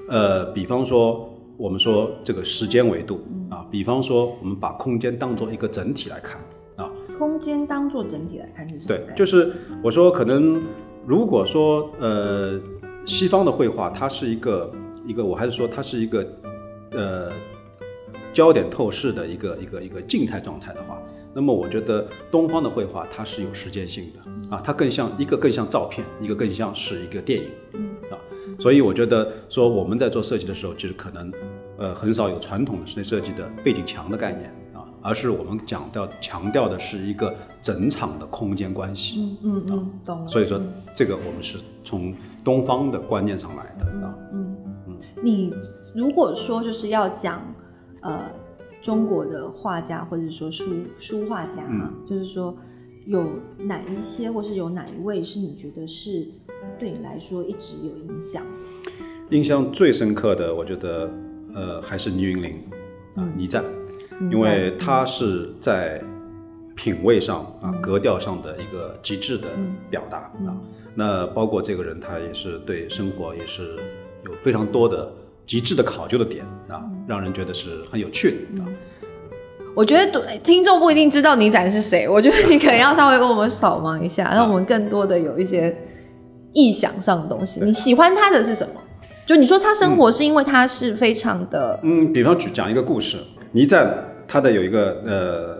[0.10, 6.42] 呃，比方说我们说这个时间维度啊，比方说我们把空间当做一个整体来看
[6.78, 8.88] 啊，空间当做整体来看是什么？
[8.88, 10.60] 对，就是我说可能
[11.06, 12.60] 如果说呃，
[13.06, 14.72] 西方的绘画它是一个。
[15.06, 16.28] 一个，我还是说它是一个，
[16.92, 17.32] 呃，
[18.34, 21.02] 焦点透视的一个一个一个静态状态的话，
[21.34, 27.48] 那么我觉得东方的绘画它是有时间性的啊，它更像一个更像照片，一个更像是一个电影，
[28.10, 28.18] 啊，
[28.60, 31.32] 所以我觉得说我们在做设计的时候，其实可能
[31.78, 40.28] 呃很少有传统的室内设计的背景墙的概念啊，而是我们讲到强调的是一个整场的空间关系，嗯嗯嗯，懂了。
[40.28, 40.62] 所以说
[40.96, 44.53] 这个我们是从东方的观念上来的啊，嗯。
[45.24, 45.54] 你
[45.96, 47.42] 如果说就是要讲，
[48.02, 48.20] 呃，
[48.82, 50.66] 中国的画家或者说书
[51.00, 52.54] 书画家啊，就是说
[53.06, 53.26] 有
[53.58, 56.28] 哪一些或是有哪一位是你觉得是
[56.78, 58.44] 对你来说一直有影响？
[59.30, 61.10] 印象最深刻的，我觉得
[61.56, 62.62] 呃还是倪云林
[63.16, 63.64] 啊，倪瓒，
[64.30, 66.04] 因为他是在
[66.76, 69.48] 品味上啊格调上的一个极致的
[69.90, 70.60] 表达啊。
[70.94, 73.80] 那包括这个人，他也是对生活也是。
[74.26, 75.12] 有非常多的
[75.46, 78.64] 极致的考究的点啊，让人觉得是很有趣的。
[79.76, 85.76] 我觉得听众不一定知道倪展是谁， 我觉得你可能要稍微为我们扫盲一下，让我们更多的有一些
[86.54, 87.60] 意想上的东西。
[87.62, 88.80] 你喜欢他的是什么？
[89.26, 91.80] 就你说他生活是因为他是非常的……
[91.82, 93.18] 嗯，比方举讲一个故事，
[93.54, 93.92] 倪瓒
[94.28, 95.58] 他的有一个呃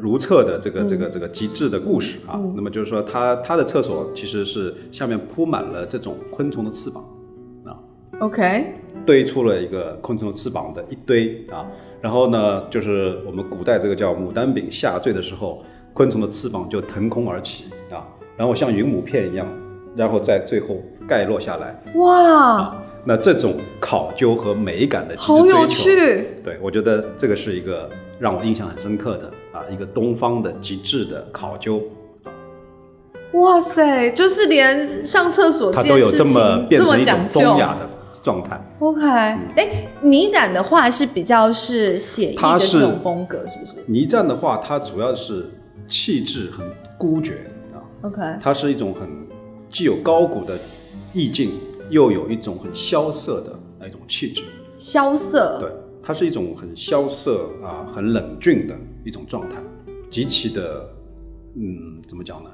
[0.00, 2.40] 如厕的这个这个这个极致的故事啊。
[2.56, 7.04] 那么就是说他他的厕所其实是下面铺满了这种昆虫的翅膀。
[8.20, 8.74] OK，
[9.04, 11.66] 堆出了一个昆虫翅膀的一堆啊，
[12.00, 19.46] 然后呢，就是我们古代这个叫牡丹饼下坠的时候，昆虫的翅膀就腾空而起啊，然后像云母片一样，
[19.96, 21.82] 然后在最后盖落下来。
[21.96, 31.82] 哇，那这种考究和美感的好有趣，对我觉得这个是一个让我印象很深刻的啊，一个东方的极致的考究。
[33.32, 37.88] 哇塞，就是连上厕所它都有这么变成一种风雅的。
[38.24, 43.84] 状态，OK，哎，倪展的画是比较是写意的这种风格，是不是？
[43.86, 45.50] 倪展的话，它主要是
[45.86, 49.06] 气质很孤绝啊，OK，它是一种很
[49.70, 50.58] 既有高古的
[51.12, 51.50] 意境，
[51.90, 54.42] 又有一种很萧瑟的那种气质。
[54.74, 55.70] 萧瑟，对，
[56.02, 59.56] 它是一种很萧瑟啊，很冷峻的一种状态，
[60.10, 60.88] 极其的，
[61.56, 62.50] 嗯，怎么讲呢？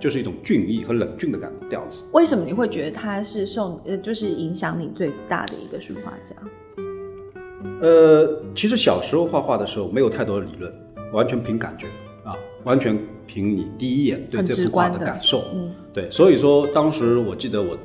[0.00, 2.02] 就是一种俊逸和冷峻的感调子。
[2.12, 6.34] 为什么你会觉得他是受呃，就是影响你最大的一个书画家？
[7.80, 10.72] 呃，其实小时候画画的时候没有太多的理论，
[11.12, 11.86] 完全凭感觉
[12.24, 12.34] 啊，
[12.64, 15.44] 完全凭你第一眼对这幅画的感受。
[15.54, 17.76] 嗯，对，所以说当时我记得我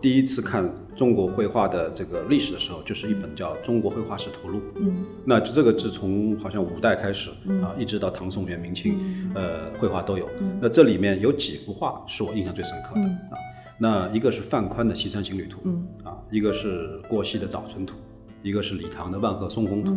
[0.00, 0.70] 第一次看。
[0.94, 4.58] 中国绘画的这个历史的时候，就是一本叫《中国绘画史图录》。
[4.76, 7.30] 嗯，那这个是从好像五代开始
[7.62, 8.96] 啊，一直到唐宋元明清，
[9.34, 10.28] 呃，绘画都有。
[10.60, 13.38] 那这里面有几幅画是我印象最深刻的啊。
[13.76, 15.60] 那一个是范宽的《西山行旅图》，
[16.08, 17.96] 啊，一个是郭熙的《早春图》，
[18.42, 19.92] 一个是李唐的《万壑松风图》，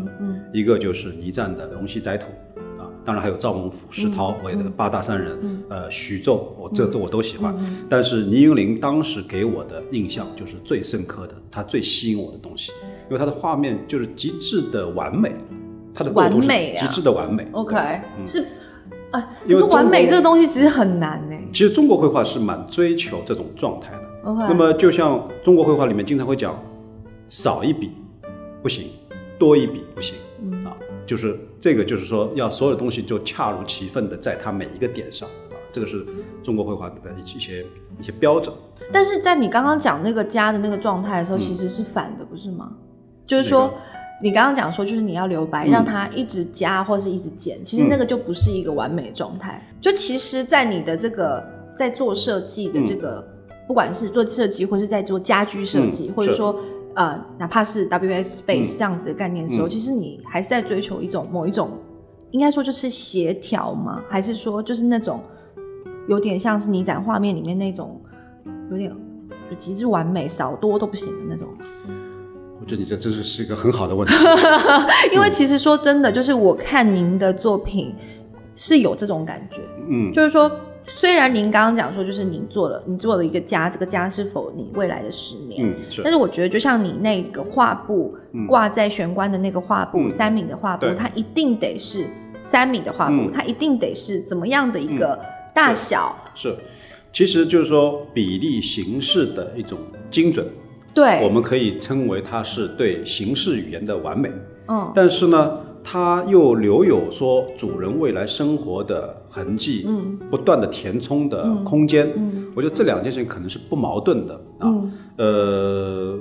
[0.52, 2.26] 一个就是倪瓒的《龙溪斋图》。
[3.08, 7.56] 当然还有赵孟俯、石涛，我的八大山人，呃，徐州，我这都我都喜欢。
[7.88, 12.74] 但是倪云林当时给我的印象就是最深刻的，他最吸引我的东西，
[13.06, 15.32] 因为他的画面就是极致的完美，
[15.96, 17.48] 他的完美极致的完美。
[17.54, 17.78] OK，
[18.26, 18.46] 是
[19.12, 21.36] 啊，可是完美这个东西其实很难呢。
[21.54, 24.30] 其实中国绘画是蛮追求这种状态的。
[24.30, 26.62] OK，那么就像中国绘画里面经常会讲，
[27.30, 27.91] 少一笔
[28.62, 28.89] 不行，
[29.39, 30.15] 多一笔不行。
[30.65, 30.76] 啊。
[31.08, 36.06] 就是这个，就是说要所有东西就恰如其分的在它每一个点上啊，这个是
[36.43, 37.65] 中国绘画的一些
[37.98, 38.54] 一些标准。
[38.91, 42.74] 但是在你刚刚讲那个加的那个状态的时候，其实是反的，不是吗？
[43.26, 43.74] 就是说
[44.22, 49.65] 你刚刚讲说，就是你要留白，让它一直加或是一直减，其实那个就不是一个完美状态。
[49.80, 51.41] 就其实，在你的这个
[51.74, 53.26] 在做设计的这个，
[53.65, 56.54] 不管是做设计或是在做家居设计，或者说。
[56.98, 61.70] 呃，哪怕是 W S Space 这样子的概念的时候，其实你还是在追求一种某一种，
[62.32, 64.02] 应该说就是协调吗？
[64.10, 65.22] 还是说就是那种
[66.08, 68.02] 有点像是你在画面里面那种
[68.72, 68.92] 有点
[69.48, 71.48] 就极致完美，少多都不行的那种？
[72.60, 74.16] 我觉得你这真是是一个很好的问题，
[75.14, 77.94] 因为其实说真的，就是我看您的作品
[78.56, 80.52] 是有这种感觉，嗯，就是说
[80.89, 85.67] 虽然您刚刚讲说，就是您做了，你做了一个家，这个家是否你未来的十年？
[85.67, 86.12] 嗯，是但。
[86.12, 92.08] 是我觉得，就像你那个画布嗯挂在玄关的那个画布，嗯三米的画布，它一定得是
[92.41, 95.19] 三米的画布，嗯它一定得是怎么样的一个
[95.54, 96.15] 大小？
[96.34, 96.56] 是，
[97.12, 99.78] 其实就是说比例形式的一种
[100.10, 100.45] 精准，
[100.93, 104.32] 对，我们可以称为它是对形式语言的完美。
[104.69, 112.12] 嗯但是呢，它又留有说主人未来生活的痕迹，嗯不断的填充的空间。
[112.13, 114.67] 嗯我觉得这两件事情可能是不矛盾的啊。
[114.67, 116.19] 嗯呃，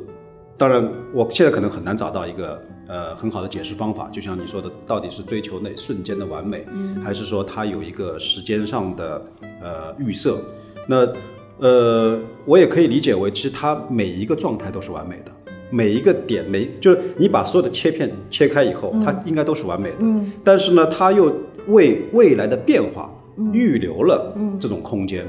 [0.56, 4.08] 当然，我现在可能很难找到一个呃很好的解释方法。
[4.12, 9.20] 就像你说的，到底是追求那瞬间的完美，嗯还是说它有一个时间上的
[9.60, 10.38] 呃预设？
[10.86, 11.08] 那
[11.58, 15.32] 呃，我也可以理解为，其实它每一个状态都是完美的，
[15.70, 19.96] 每一个点，每就是你把所有的切片切开以后，它应该都是完美的。
[20.00, 21.32] 嗯但是呢，它又
[21.68, 25.26] 为未来的变化嗯预留了这种空间。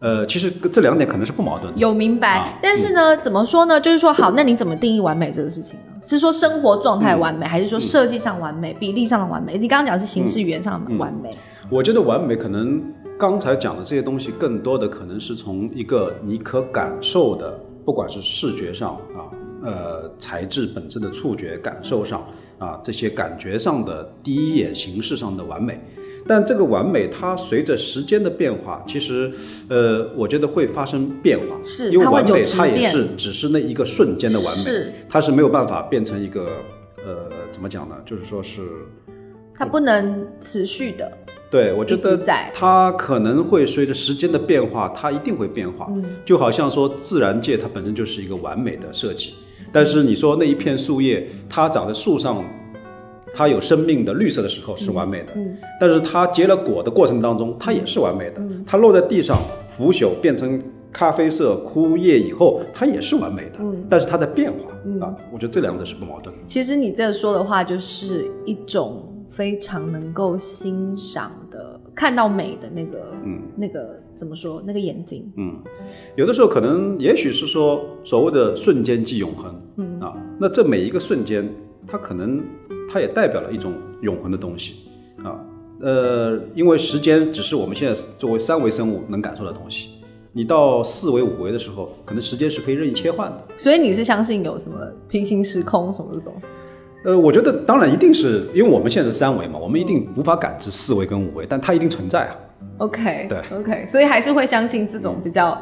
[0.00, 1.78] 呃，其实这两点可能是不矛盾的。
[1.78, 3.78] 有明白，啊但是呢，怎么说呢？
[3.78, 6.00] 就是说，好，那你怎么定义完美这个事情呢？
[6.02, 9.58] 是说生活状态完美，还是说设计上完美、比例上的完美？
[9.58, 11.36] 你刚刚讲的是形式语言上的完美，
[11.68, 12.82] 我觉得完美可能
[13.18, 19.28] 刚才讲的这些东西，更多的可能是从一个你可感受的，不管是视觉上啊，
[19.62, 22.26] 呃，材质本身的触觉感受上
[22.58, 25.78] 啊，这些感觉上的第一眼形式上的完美。
[26.26, 29.32] 但这个完美，它随着时间的变化，其实，
[29.68, 36.46] 呃，我觉得会发生变化，因为是它会完美它也是只是那一个瞬间的完美是，它是没有办法变成一个，
[36.98, 37.96] 呃，怎么讲呢？
[38.04, 38.60] 就是说是
[39.54, 41.10] 它不能持续的。
[41.50, 42.16] 对，我觉得
[42.54, 45.88] 它可能会随着时间的变化，它一定会变化。
[45.90, 49.34] 嗯就好像说自然界它本身就是一个完美的设计，
[49.72, 52.44] 但是你说那一片树叶它长在树上，
[53.32, 58.34] 它有生命的绿色的时候是完美的，嗯但是它结了果的过程当中，它也是完美的。
[58.38, 58.64] 嗯。
[58.66, 59.38] 它落在地上
[59.76, 60.60] 腐朽变成
[60.92, 63.58] 咖啡色枯叶以后，它也是完美的。
[63.60, 63.86] 嗯。
[63.88, 65.00] 但是它在变化、嗯。
[65.00, 66.42] 啊，我觉得这两者是不矛盾的。
[66.44, 73.40] 其实你这说的话，就是一种非常能够欣赏的、看到美的那个，嗯。
[73.56, 74.62] 那个怎么说？
[74.66, 75.56] 那个眼睛，嗯，
[76.14, 81.48] 有的时候可能也许是说所谓的瞬间即永恒，嗯啊，那这每一个瞬间，
[81.86, 82.44] 它可能
[82.92, 84.74] 它也代表了一种永恒的东西
[85.24, 85.40] 啊，
[85.80, 89.88] 呃，因为时间只是我们现在作为三维生物能感受的东西，
[90.32, 93.48] 你到四维、五维的时候，可能时间是可以任意切换的。
[93.56, 94.78] 所以你是相信有什么
[95.08, 96.34] 平行时空什么这种？
[97.04, 102.36] 呃，我觉得当然一定是因为我们现在是三维嘛，我们一定无法感知四维跟五维，但它一定存在啊。
[102.80, 105.60] OK，对，OK，所以还是会相信这种比较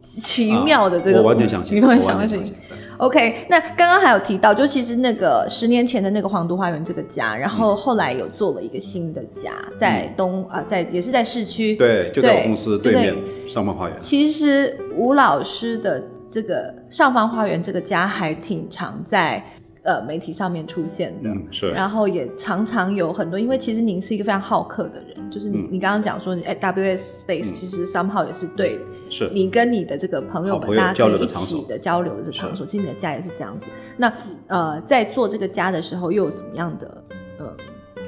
[0.00, 2.46] 奇妙的这个，啊我完全相信，你会相信全相。
[2.46, 2.54] 信。
[2.98, 11.74] OK，那刚刚还有提到，就其实那个十年前的那个皇都花园这个家，然后后来有做了一个新的家，在东啊、在也是在市区。
[11.74, 13.16] 嗯对，就在我公司对面
[13.48, 13.98] 上方花园。
[13.98, 19.42] 其实吴老师的这个上方花园这个家还挺常在
[19.84, 21.30] 呃媒体上面出现的。
[21.30, 21.70] 嗯，是。
[21.70, 28.78] 然后也常常有很多，因为其实您是一个非常好客的人，就是你、嗯你刚刚讲说你，哎，WS Space 其实 somehow 也是对
[29.10, 33.66] 是你跟你的这个朋友们，大家可以一起的交流的这场所，其实你的家也是这样子。
[33.96, 34.12] 那
[34.48, 37.03] 呃，在做这个家的时候，又有什么样的呃，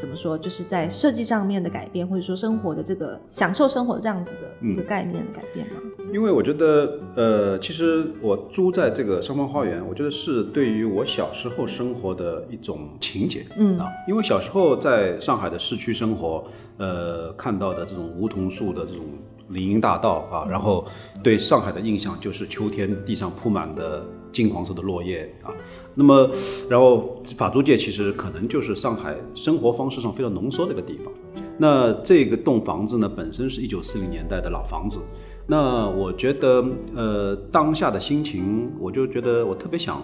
[0.06, 5.82] 怎么说，就是在设计上面的改变，或者说生活的这个享受生活这样子的一个概念的改变吗？
[6.12, 16.44] 因为我觉得，呃，其实我租在这个上方花园，我觉得是对于我小时候生活的一种情节，嗯啊，因为小时候在上海的市区生活，
[16.76, 19.04] 呃，看到的这种梧桐树的这种
[19.48, 20.86] 林荫大道啊，然后
[21.20, 25.50] 对上海的印象就是秋天地上铺满的金黄色的落叶啊，
[25.98, 26.30] 那么，
[26.68, 31.12] 然后法租界其实可能就是上海生活方式上非常浓缩的一个地方。
[31.58, 35.00] 那这个栋房子呢，本身是一九四零年代的老房子。
[35.46, 40.02] 那我觉得，呃，当下的心情，我就觉得我特别想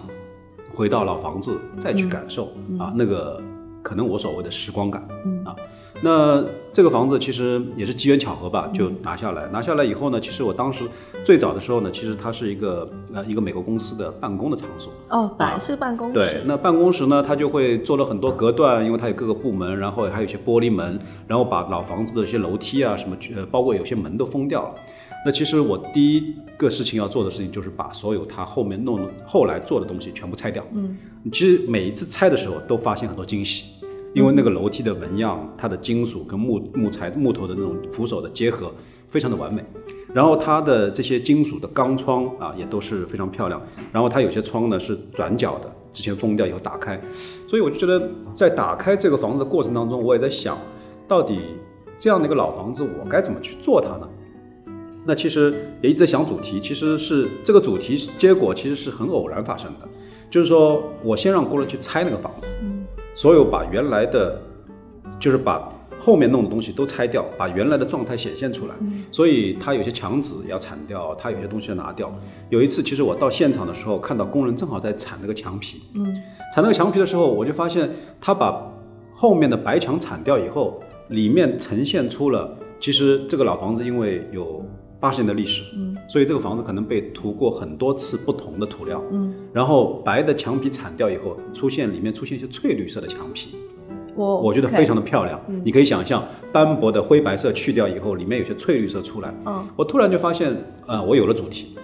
[0.73, 2.45] 回到老房子，再去感受、
[2.79, 3.39] 啊，那个
[3.83, 5.55] 可能我所谓的时光感、嗯啊。
[6.05, 9.47] 那这个房子其实也是机缘巧合吧，就拿下来。
[9.53, 10.83] 拿下来以后呢，其实我当时
[11.23, 14.91] 最早的时候呢，其实它是一个呃一个美国公司的办公的场所。
[15.09, 24.75] 哦，本来是办公室，对，那办公室呢，它就会做了很多隔断，因为它有各个部门，然后还有一些玻璃门，然后把老房子的一些楼梯啊什么，呃，包括有些门都封掉了。
[25.25, 30.61] 那其实我第一个事情要做的事情就是把所有它后面弄后来做的东西全部拆掉。
[30.73, 30.97] 嗯，
[31.31, 33.82] 其实每一次拆的时候都发现很多惊喜，
[34.13, 38.71] 因为那个楼梯的纹样，它的金属跟木木材木头的那种扶手的结合
[39.09, 39.63] 非常的完美。
[40.13, 43.59] 然后它的这些金属的钢窗啊，也都是非常漂亮。
[43.91, 47.01] 然后它有些窗呢是转角的，之前封掉以后打开，
[47.47, 50.55] 所以我就觉得在打开这个房子的过程当中，我也在想，
[51.07, 51.39] 到底
[51.97, 54.07] 这样的一个老房子，我该怎么去做它呢？
[55.03, 59.89] 那其实也一直在想主题，其实是这个主题结果其实是很偶然发生的，
[60.29, 62.72] 就是说我先让工人去拆那个房子，嗯
[63.13, 64.39] 所有把原来的，
[65.19, 68.75] 就是把后面弄的东西都拆掉，把原来的状态显现出来。
[68.81, 72.11] 嗯所以它有些墙纸要铲掉，它有些东西要拿掉。
[72.49, 76.03] 有一次，其实我到现场的时候，看到工人正好在铲那个墙皮，嗯
[76.53, 77.89] 铲那个墙皮的时候，我就发现
[78.19, 78.69] 他把
[79.13, 84.65] 后面的白墙铲掉以后，里面呈现出了，其实这个老房子因为有
[85.03, 93.49] 八十年的历史，嗯所以这个房子可能被涂过很多次不同的涂料，嗯，然后白的墙皮铲掉以后，出现里面出现一些翠绿色的墙皮，
[94.15, 95.37] 我我觉得非常的漂亮。
[95.65, 100.55] 你可以想象斑驳的灰白色去掉以后，里面有些翠绿色出来，嗯我突然就发现，
[100.87, 101.75] 呃，我有了主题。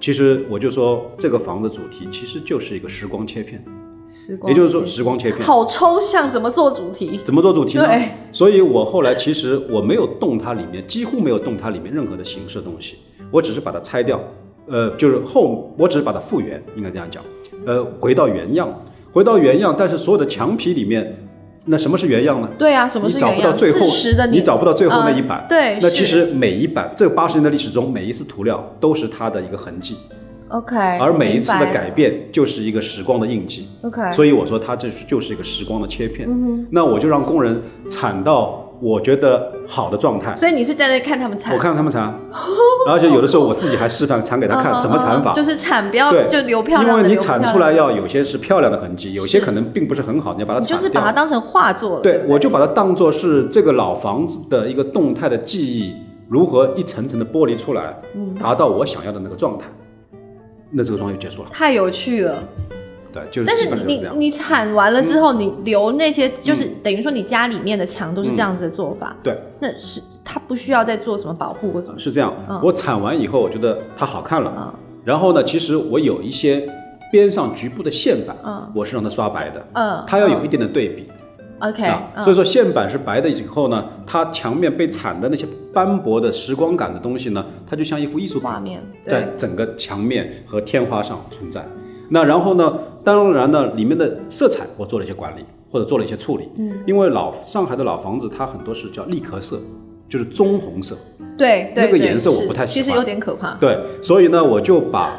[0.00, 3.64] 其实我就说，这个房子主题其实就是一个时光切片，
[4.08, 5.40] 时光，也就是说时光切片。
[5.42, 7.20] 好抽象，怎么做主题？
[7.24, 8.08] 怎么做主题呢对？
[8.32, 12.96] 所以我后来其实我没有动它里面，几乎没有动它里面任何的形式的东西，
[13.30, 14.20] 我只是把它拆掉，
[14.66, 17.22] 呃，就是后我只是把它复原，应该这样讲，
[17.66, 18.68] 呃，回到原样，
[19.12, 21.16] 回到原样，但是所有的墙皮里面，
[21.66, 22.48] 那什么是原样呢？
[22.58, 23.36] 对啊，什么是原样？
[23.36, 23.86] 不到最后
[24.30, 25.46] 你找不到最后那呃一版。
[25.48, 29.96] 对，那其实每一版这八十年的历史中，每一次涂料都是它的一个痕迹，
[30.48, 33.68] OK，而每一次的改变就是一个时光的印记。
[33.82, 36.28] OK，所以我说它这就是一个时光的切片。
[36.28, 40.34] 嗯那我就让工人铲到我觉得好的状态，。
[40.34, 42.14] 所以你是在那看他们铲，我看他们铲，
[42.88, 45.32] 而且有的时候我自己还示范铲给他看怎么铲法。
[45.32, 50.88] 嗯就是铲不要对，就留漂亮的，因为你铲出来要有些是漂亮的痕迹，有些可能并不是很好，你要把它你就是。
[50.90, 52.00] 把它当成画作了。
[52.02, 55.92] 对，我就把它当做是这个老房子的一个动态的记忆，
[56.28, 59.64] 如何一层层的剥离出来，嗯达到我想要的那个状态。
[60.74, 61.48] 那这个状态就结束了。
[61.52, 62.42] 太有趣了。
[63.12, 71.96] 对，就是但是你你铲完了之后，你留那些就是等于说你家里面的墙都是这样子的做法，对，那是它不需要再做什么保护或什么。
[71.96, 72.34] 是这样。
[72.50, 74.52] 嗯我铲完以后，我觉得它好看了。
[74.56, 76.66] 嗯然后呢，其实我有一些
[77.12, 81.06] 边上局部的线板，嗯我是让它刷白的，嗯，它要有一点的对比。
[81.68, 91.64] OK，啊，嗯所以说线板是白的以后呢，它墙面被铲的那些斑驳的时光感的东西呢，它就像一幅艺术品画面在整个墙面和天花上存在。
[92.10, 96.48] 那然后呢，当然呢，里面的色彩我做了一些管理，或者做了一些处理。
[96.58, 99.58] 嗯，因为老上海的老房子，它很多是叫栗壳色，
[100.08, 100.94] 就是棕红色。
[101.36, 103.54] 对对对那个颜色我不太喜欢其实有点可怕。
[103.54, 105.16] 对，所以呢，我就把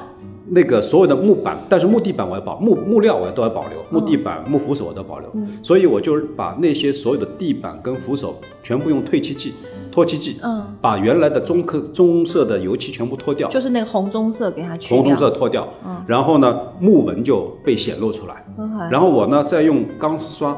[0.48, 5.30] 那个所有的木板，但是木地板我要保木木料我都要保留，木地板、木扶手我都保留。
[5.34, 9.54] 嗯所以我就把那些所有的地板跟扶手全部用褪漆剂、
[9.92, 15.18] 脱漆剂，嗯，把原来的棕刻棕色的油漆全部脱掉，就是那个红棕色给它去红红掉。
[15.18, 18.46] 色脱掉，嗯然后呢，木纹就被显露出来。
[18.92, 20.56] 然后我呢，再用钢丝刷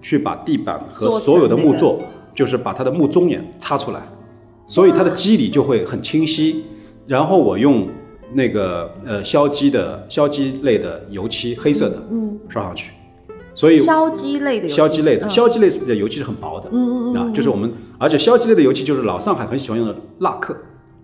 [0.00, 1.98] 去把地板和所有的那个木座，
[2.34, 4.00] 就是把它的木中眼擦出来，
[4.68, 6.64] 所以它的肌理就会很清晰。
[7.06, 7.86] 然后我用
[8.32, 12.92] 那个呃硝基的硝基类的油漆，黑色的嗯，刷上去，
[13.54, 15.30] 所以硝基类的硝基类的嗯。
[15.30, 20.56] 硝基类的油漆是很薄的，嗯嗯嗯啊，就是我们，而且硝基类的油漆就是老上海很喜欢用的蜡克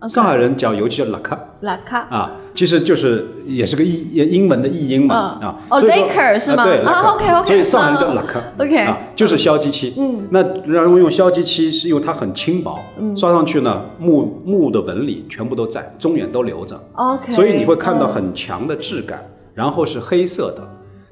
[0.09, 1.37] 上海人叫油漆叫拉克。
[1.61, 1.99] 拉卡。
[2.09, 5.47] 啊，其实就是也是个译英文的译音嘛、嗯。
[5.47, 6.63] 啊，哦所以说 lacquer 是吗？
[6.63, 9.93] 啊对啊 lacquer OK，OK，所以上海人叫嗯 lacquer、OK 啊，就是硝基漆。
[9.97, 13.15] 嗯，那然后用硝基漆是因为它很轻薄，嗯。
[13.17, 19.23] 刷上去呢木木的纹理全部都在，中眼都留着，OK，所以你会看到嗯很强的质感，
[19.53, 20.61] 然后是黑色的。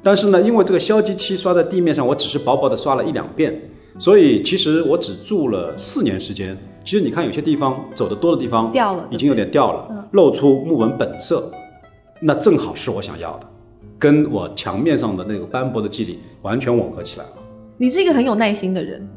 [0.02, 3.54] 但是呢，因为这个硝基漆刷在地面上，我只是薄薄的刷了一两遍，
[4.00, 6.58] 所以其实我只住了四年时间。
[6.90, 11.52] 其实你看有些地方走得多的地方掉了已经有点掉了，嗯露出木纹本色，
[12.20, 13.46] 那正好是我想要的，
[14.00, 17.32] 跟我墙面上的那个斑驳的肌理完全吻合起来了。
[17.78, 19.08] 你是一个很有耐心的人。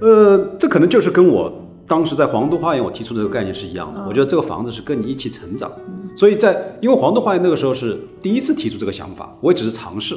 [0.00, 1.52] 呃，这可能就是跟我
[1.86, 4.00] 当时在皇都花园我提出的这个概念是一样的。
[4.00, 5.70] 嗯我觉得这个房子是跟你一起成长，
[6.16, 10.16] 所以在因为皇都花园那个时候是第一次提出这个想法，我也只是尝试。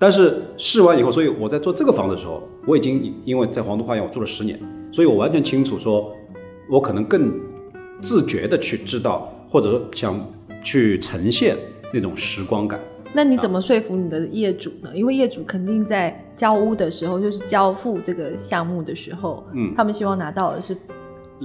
[0.00, 4.58] 但是试完以后，所以我在做这个房子的时候，我已经因为在皇都花园我住了十年，
[4.90, 6.12] 所以我完全清楚说，
[6.68, 7.32] 我可能更
[8.00, 10.18] 自觉的去知道，或者说想
[10.62, 11.56] 去呈现
[11.92, 12.78] 那种时光感。
[13.12, 14.90] 那你怎么说服你的业主呢？
[14.92, 20.76] 因为业主肯定在交屋的时候，就是交付这个项目的时候，嗯他们希望拿到的是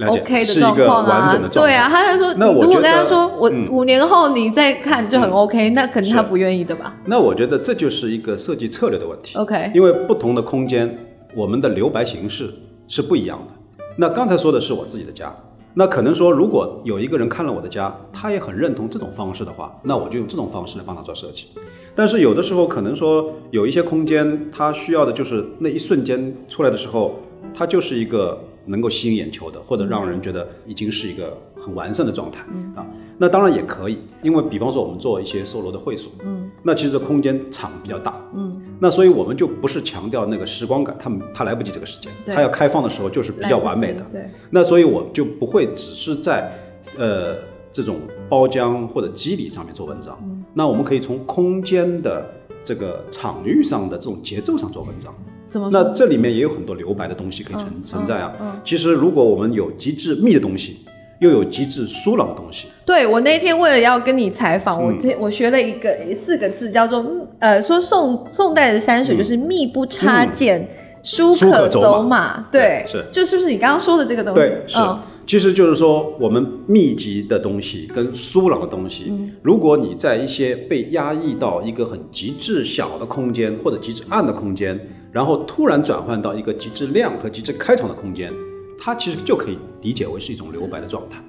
[0.06, 1.34] OK 的状况啊。
[1.50, 9.38] 对啊，他就说，如果那我如果跟他说我嗯五年后你再看就很嗯 OK，那肯定他不愿意的吧那我觉得这就是一个设计策略的问题。
[9.38, 10.94] ？OK，因为不同的空间，
[11.34, 12.52] 我们的留白形式
[12.88, 13.86] 是不一样的。
[13.96, 15.34] 那刚才说的是我自己的家，
[15.74, 21.46] 那可能说如果有一个人看了我的家，他也很认同这种方式的话，那我就用这种方式来帮他做设计。
[21.94, 27.20] 但是有的时候可能说有一些空间，他需要的就是那一瞬间出来的时候，
[27.54, 32.40] 它就是一个能够吸引眼球的，或者让人觉得已经是一个很完善的状态、
[32.74, 32.86] 啊。
[33.16, 36.50] 那当然也可以，因为比方说我们做一些售楼的会所，嗯。
[36.62, 42.34] 那其实空间场比较大，嗯，那所以我们就不是强调那个时光感，他们他来不及这个时间，对。
[42.34, 44.00] 他要开放的时候就是比较完美的。
[44.10, 46.50] 对，那所以我就不会只是在
[46.96, 47.36] 呃
[47.70, 47.98] 这种
[48.28, 50.44] 包浆或者肌理上面做文章，嗯。
[50.54, 52.26] 那我们可以从空间的
[52.64, 55.14] 这个场域上的这种节奏上做文章。
[55.48, 55.68] 怎么？
[55.72, 58.32] 那这里面也有很多留白的东西可以存、嗯存在啊。
[58.40, 60.78] 嗯嗯其实如果我们有极致密的东西，
[61.20, 67.04] 又有极致疏朗的东西，对我那天为了要跟你采访，我我学了一个四个字，叫做
[67.38, 70.68] 呃，说宋宋代的山水就是密不插剑，
[71.02, 72.46] 疏嗯可走走马。
[72.50, 74.40] 对，对是就是不是你刚刚说的这个东西？
[74.40, 74.78] 对，是。
[74.78, 84.78] 嗯其实就是说，我们密集的东西跟疏朗的东西，嗯如果你在一些被压抑到一个很极致小的空间或者极致暗的空间，
[85.14, 88.32] 然后突然转换到一个极致亮和极致开场的空间，
[88.76, 91.22] 它其实就可以理解为是一种留白的状态，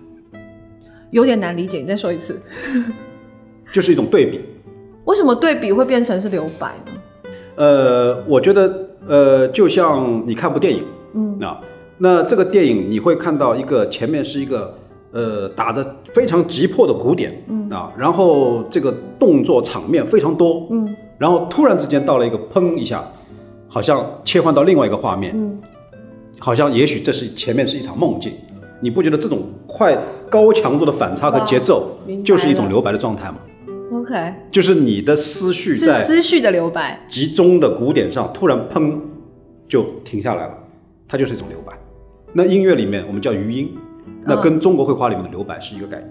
[1.11, 2.41] 有点难理解，你再说一次，
[3.71, 4.41] 就是一种对比。
[5.03, 7.31] 为什么对比会变成是留白呢？
[7.57, 10.83] 呃，我觉得，呃，就像你看部电影，
[11.13, 11.39] 嗯。
[11.39, 11.61] 啊，
[11.99, 14.75] 那这个电影你会看到一个前面是一个
[15.11, 17.69] 呃打着非常急迫的鼓点，嗯。
[17.69, 20.95] 啊，然后这个动作场面非常多，嗯。
[21.19, 23.07] 然后突然之间到了一个砰一下，
[23.75, 25.59] 好像切换到另外一个画面，嗯，
[26.39, 28.31] 好像也许这是前面是一场梦境，
[28.79, 33.35] 你不觉得这种快高强度的反差和节奏就是一种留白的状态吗
[33.91, 36.97] ？，OK，就是你的思绪在思绪的留白。
[37.09, 38.97] 集中的鼓点上突然砰
[39.67, 40.53] 就停下来了，
[41.05, 41.73] 它就是一种留白。
[42.31, 43.69] 那音乐里面我们叫余音，
[44.23, 46.09] 那跟中国绘画里面的留白是一个概念。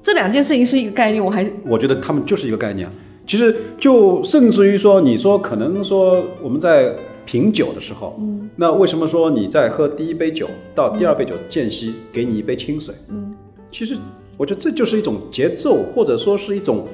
[0.00, 2.94] 这两件事情是一个概念，我还我觉得他们就是一个概念啊。
[3.26, 6.94] 其实就甚至于说，你说可能说我们在
[7.24, 12.94] 品酒的时候，嗯那为什么说你在喝第一杯酒到第二杯酒间隙给你一杯清水？
[13.08, 13.34] 嗯
[13.70, 13.96] 其实
[14.36, 16.86] 我觉得这就是一种节奏，或者说是一种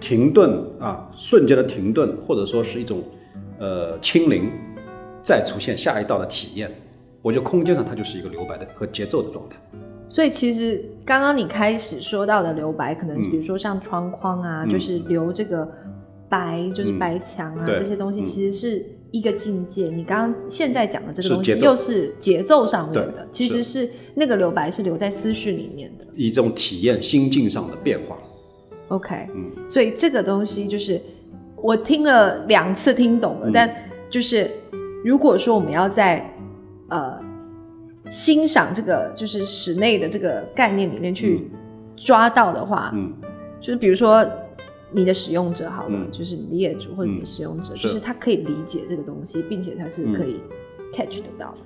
[0.00, 3.02] 停顿啊，瞬间的停顿，或者说是一种
[3.58, 4.50] 呃清零，
[5.22, 6.74] 再出现下一道的体验。
[7.22, 9.56] 我觉得空间上它就是一个留白的和节奏的状态。
[10.10, 15.66] 所以其实刚刚你开始说到的留白，可能比如说像窗框啊，嗯就是留这个
[16.28, 19.84] 白，就是嗯白墙啊、对这些东西，嗯其实是一个境界。
[19.84, 26.04] 你刚刚现在讲的这个东西，是节奏又是节奏上面的，其实是那个留白是留在思绪里面的。
[26.16, 28.18] 以这种体验心境上的变化。
[28.88, 31.00] OK，嗯所以这个东西就是
[31.56, 33.72] 我听了两次听懂了，嗯但
[34.10, 34.50] 就是
[35.04, 36.28] 如果说我们要在
[36.88, 37.16] 呃
[38.10, 41.48] 欣赏这个就是室内的这个概念里面去
[41.96, 43.12] 抓到的话，嗯。
[43.60, 44.26] 就是比如说
[44.90, 46.10] 你的使用者好了，嗯。
[46.10, 47.84] 就是你的业主或者你的使用者，是。
[47.84, 50.40] 就是他可以理解这个东西，并且他是可以
[50.92, 51.58] catch 得到的。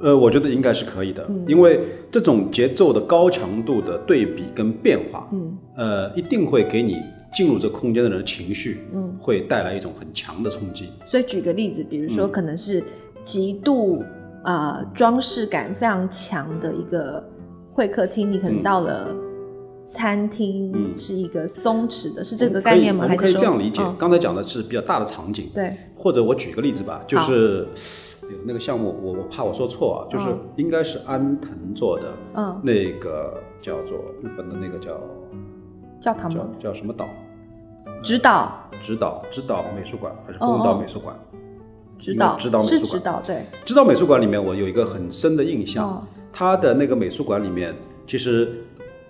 [0.00, 1.44] 呃，我觉得应该是可以的，嗯。
[1.46, 5.58] 因为这种节奏的高强度的对比跟变化，嗯。
[5.76, 6.96] 呃，一定会给你
[7.34, 10.88] 进入这空间的人的情绪，嗯，会带来一种很强的冲击。
[11.06, 12.32] 所以举个例子，比如说嗯。
[12.32, 12.82] 可能是
[13.24, 14.02] 极度
[14.46, 17.22] 呃装饰感非常强的一个
[17.72, 19.08] 会客厅，你可能嗯到了
[19.84, 20.94] 餐厅嗯。
[20.94, 23.04] 是一个松弛的，是这个概念吗？
[23.04, 27.66] 我们可以这样理解，嗯刚才讲的是比较大的场景，对，或者我举个例子吧，就是
[28.22, 34.92] 有那个项目，我我怕我说错啊，就是嗯应该是安藤做的嗯，那个叫做日本的那个叫
[36.00, 36.46] 叫教堂吗？
[36.60, 37.06] 叫什么岛？
[38.02, 41.16] 指导，指导指导美术馆还是哦丰岛哦美术馆？
[41.98, 46.02] 指导，指导美术馆指导，对，指导美术馆里面，我有一个很深的印象，哦。
[46.32, 47.74] 它的那个美术馆里面，
[48.06, 48.48] 其实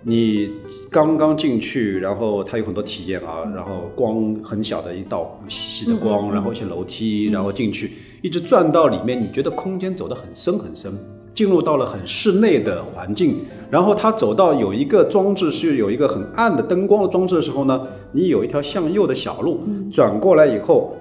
[0.01, 0.49] 你
[0.89, 6.33] 刚刚进去，然后它有很多体验啊，然后光很小的一道细细的光，嗯嗯嗯。
[6.33, 10.97] 然后一些楼梯，然后进去，一直转到里面，你觉得空间走得很深很深。
[11.35, 17.79] 进入到了很室内的环境，然后它走到有一个装置是有一个很暗的灯光的装置的时候呢，
[18.11, 19.87] 你有一条向右的小路，嗯。
[19.91, 20.95] 转过来以后，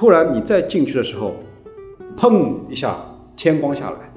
[0.00, 1.34] 突然你再进去的时候，
[2.16, 2.98] 砰一下，
[3.36, 4.10] 天光下来，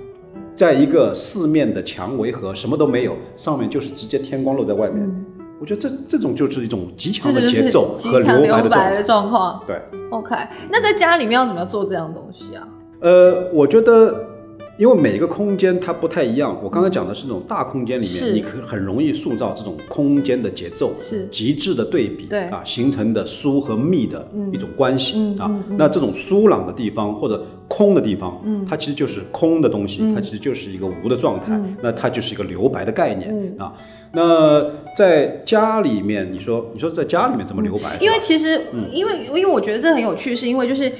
[0.56, 5.04] 在一个四面的墙围合什么都没有，上面就是直接天光露在外面。
[5.04, 5.26] 嗯，
[5.60, 8.62] 我觉得这这种就是一种极强的节奏和留白的状态。
[8.62, 9.62] 留白的状况。
[9.68, 9.76] 对
[10.10, 10.34] ，OK，
[10.72, 12.66] 那在家里面要怎么样做这样东西啊？
[13.02, 14.33] 呃，我觉得。
[14.78, 21.28] 因为每一个空间它不太一样，我刚才讲的是那种大空间里面，你可很容易塑造这种空间的节奏，是。
[21.28, 22.46] 极致的对比，对。
[22.46, 24.52] 啊，形成的疏和密的嗯。
[24.52, 25.64] 一种关系、啊嗯嗯。
[25.70, 25.78] 嗯。
[25.78, 28.66] 那这种疏朗的地方或者空的地方，嗯。
[28.68, 30.16] 它其实就是空的东西，嗯。
[30.16, 31.76] 它其实就是一个无的状态，嗯。
[31.84, 33.56] 那它就是一个留白的概念、嗯。
[33.60, 33.74] 啊。
[34.12, 34.64] 那
[34.98, 37.96] 在家里面，你说你说在家里面怎么留白？
[38.02, 38.90] 因为其实，嗯。
[38.92, 40.92] 因为因为我觉得这很有趣，是因为就是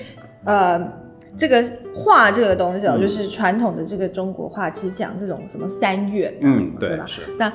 [0.46, 0.80] 呃，
[1.38, 1.64] 这个
[1.94, 3.02] 画这个东西哦，嗯。
[3.02, 7.06] 就是传统的这个中国画，其实讲这种什么三月啊，嗯什么吧？
[7.06, 7.22] 是。
[7.38, 7.52] 那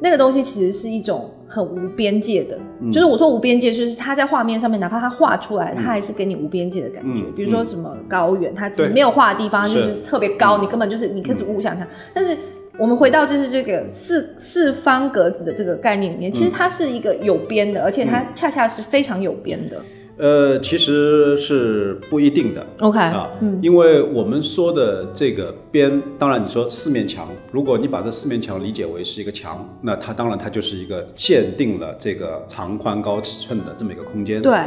[0.00, 2.92] 那个东西其实是一种很无边界的，嗯。
[2.92, 7.24] 就是我说无边界，就是它在画面上面，哪怕它画出来，它还是给你无边界的感觉。
[7.24, 8.88] 嗯比如说什么高原，它只对。
[8.92, 10.62] 没有画的地方，它就是是特别高，嗯。
[10.62, 11.86] 你根本就是你开始无想它。
[12.14, 12.36] 但是
[12.78, 19.82] 我们回到就是这个四四方格子的这个概念里面，其实它是一个有边的，而且它恰恰是非常有边的。
[20.18, 22.66] 呃，其实是不一定的。
[22.80, 34.42] OK，啊，嗯因为我们说的这个边，当然你说四面墙，如果你把这四面墙理解为是一个墙，那它当然它就是一个限定了这个长宽高尺寸的这么一个空间。
[34.42, 34.58] 对，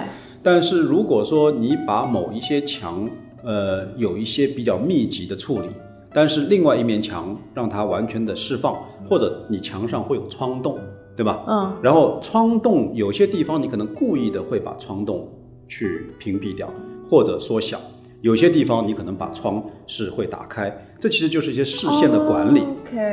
[0.42, 3.10] 但是如果说你把某一些墙，
[3.44, 5.68] 呃，有一些比较密集的处理，
[6.14, 8.74] 但是另外一面墙让它完全的释放，
[9.10, 10.80] 或者你墙上会有窗洞，
[11.18, 11.44] 对吧？
[11.48, 15.28] 嗯然后窗洞有些地方你可能故意的会把窗洞
[15.72, 16.70] 去屏蔽掉
[17.10, 17.80] 或者缩小，
[18.20, 22.62] 有些地方你可能把窗是会打开，这其实就是一些视线的管理、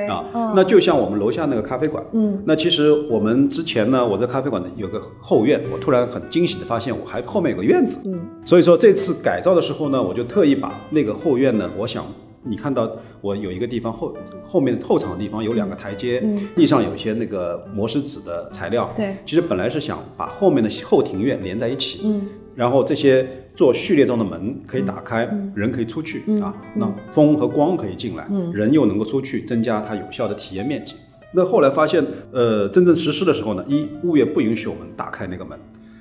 [0.08, 0.52] 啊。
[0.56, 8.00] 那就像我们楼下那个咖啡馆，嗯那其实我们之前呢，我在咖啡馆有个后院，我突然很惊喜的发现，我还后面有个院子。
[8.06, 12.04] 嗯所以说这次改造的时候呢，我就特意把那个后院呢，我想
[12.42, 12.90] 你看到
[13.20, 18.90] 我有一个地方后后面后场的地方有两个台阶，嗯地上有一些那个磨石子的材料。
[18.96, 22.26] 对其实本来是想把后面的后庭院连在一起，嗯
[22.58, 26.80] 然后这些做序列状的门可以打开，嗯人可以出去、嗯啊，嗯。
[26.80, 28.52] 那风和光可以进来，嗯。
[28.52, 30.94] 人又能够出去，增加它有效的体验面积。
[31.30, 35.56] 那后来发现，呃，真正实施的时候呢，一物业不允许我们打开那个门，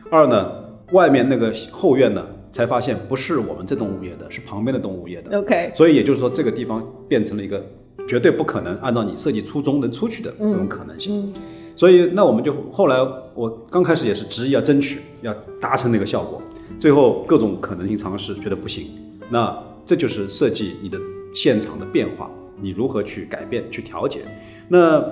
[0.09, 0.51] 二呢，
[0.93, 7.63] 外面那个后院呢，才发现不是我们这栋物业的，是旁边的栋物业的，，OK，所以也就是说，这个地方变成了一个
[8.07, 11.21] 绝对不可能按照你设计初衷能出去的这种可能性。
[11.27, 11.33] 嗯。
[11.75, 12.97] 所以那我们就后来
[13.35, 15.31] 我刚开始也是执意要争取，要
[15.61, 16.41] 达成那个效果，
[16.79, 18.87] 最后各种可能性尝试觉得不行，
[19.29, 20.99] 那这就是设计你的
[21.33, 22.29] 现场的变化，
[22.61, 24.21] 你如何去改变、去调节。
[24.67, 25.03] 那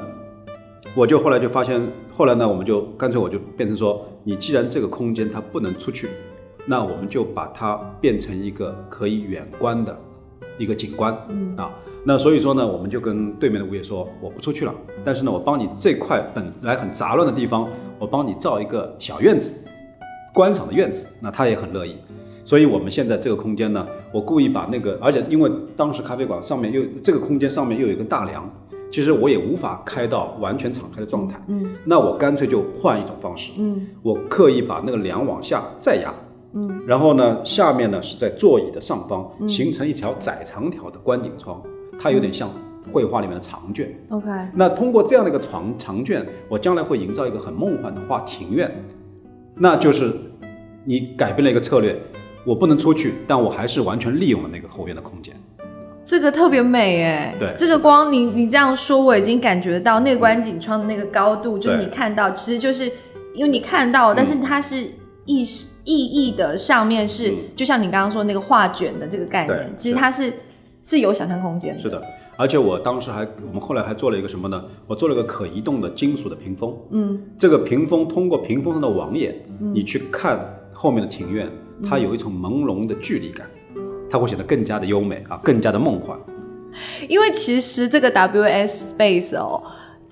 [0.96, 1.82] 我就后来就发现，
[2.12, 6.10] 后来呢，我们就干脆我就变成说，你既然这个空间它不能出去，
[6.66, 9.98] 那我们就把它变成一个可以远观的
[10.58, 11.72] 一个景观，嗯啊，
[12.04, 17.68] 那所以说呢，我们就跟对面的物业说，我不出去了，但是呢，我帮你这块本来很杂乱的地方，
[18.00, 19.52] 我帮你造一个小院子，
[20.36, 21.96] 观赏的院子，那他也很乐意。
[22.44, 28.48] 所以我们现在这个空间呢，我故意把那个，而且因为当时咖啡馆上面又这个空间上面又有一个大梁，
[28.92, 31.66] 其实我也无法开到完全敞开的状态，嗯。
[31.86, 33.88] 那我干脆就换一种方式，嗯。
[34.04, 36.14] 我刻意把那个梁往下再压，
[36.54, 36.84] 嗯。
[36.86, 39.50] 然后呢，下面呢是在座椅的上方嗯。
[39.50, 41.60] 形成一条窄长条的观景窗，
[41.98, 42.50] 它有点像
[42.94, 43.92] 绘画里面的长卷。
[44.10, 48.72] ，OK，那通过这样的一个长长卷，我将来会营造一个很梦幻的花庭院，
[49.58, 50.12] 那就是
[50.84, 51.98] 你改变了一个策略，
[52.46, 55.34] 我不能出去，但我还是完全利用了那个后院的空间。
[56.04, 57.54] 这个特别美哎，对。
[57.58, 62.92] 这个光你你这样说，我已经感觉到那个观景窗的那个高度，就是你看到，其实就是
[63.34, 64.86] 因为你看到，但是它是
[65.26, 67.36] 意识意义的上面是，嗯。
[67.56, 70.32] 就像你刚刚说那个画卷的这个概念，其实它是
[70.86, 71.82] 是有想象空间的。
[71.82, 72.02] 是的，
[72.38, 74.64] 而且我当时还，我们后来还做了一个什么呢？
[74.88, 76.74] 我做了个可移动的金属的屏风。
[76.92, 80.40] 嗯这个屏风通过屏风上的网眼，嗯你去看
[80.72, 81.50] 后面的庭院，
[81.84, 83.50] 它有一种朦胧的距离感，
[84.10, 86.18] 它会显得更加的优美啊，更加的梦幻。
[87.08, 89.64] 因为其实这个 WS Space 哦，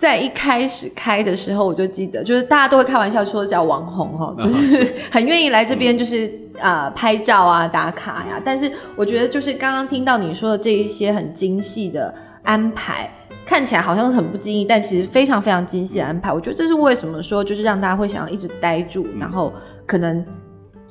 [0.04, 6.30] 在一开始开的时候，我就记得，就是大家都会开玩笑说叫网红哦，就是很愿意来这边，就是
[6.60, 8.42] 啊、呃拍照啊、打卡呀。
[8.44, 13.10] 但是我觉得，就是刚刚听到你说的这一些很精细的安排。
[13.46, 16.32] 看起来好像是很不经意，但其实非常非常精细的安排。
[16.32, 19.52] 我觉得这是为什么说，就是让大家会想要一直待住，然后
[19.86, 20.26] 可能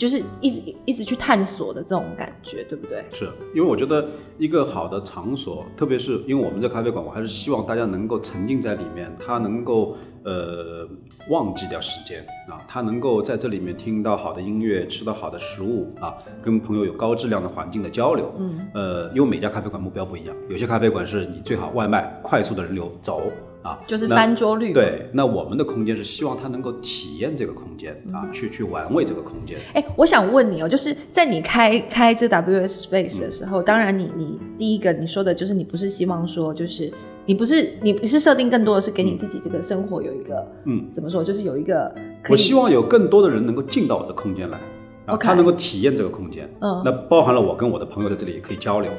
[0.03, 3.05] 就是一直一直去探索的这种感觉，对不对？
[3.13, 4.05] 是因为我觉得
[4.37, 10.89] 一个好的场所，特别是因为我们这咖啡馆，我还是希望大家能够沉浸在里面，他能够呃
[11.29, 18.35] 忘记掉时间啊，他能够在这里面听到好的音乐，吃到好的食物啊，跟朋友有高质量的环境的交流。
[18.41, 23.31] 嗯，呃，因为每家咖啡馆目标不一样，有些咖啡馆是你最好外卖快速的人流走
[23.63, 24.73] 啊，就是那翻桌率。
[24.73, 29.59] 对，那我们的空间是希望他能够体验这个空间啊，去去玩味这个空间。
[29.75, 36.93] 哎、我想问你哦，就是在你开开这 WS Space 的时候，当然你你第一个你说的就是你不是希望说就是
[37.25, 44.59] 你不是你不是设定更多的是给你自己这个生活有一个嗯，怎么说，就是有一个可以我希望有更多的人能够进到我的空间来，
[45.07, 46.49] 啊，OK 他能够体验这个空间。
[46.61, 48.91] 嗯那包含了我跟我的朋友在这里也可以交流。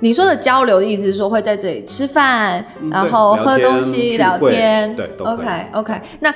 [0.00, 5.36] 你说的交流的意思是说会在这里吃饭，嗯然后喝对聊天东西、聊天，对都可以。
[5.36, 6.34] OK OK，那。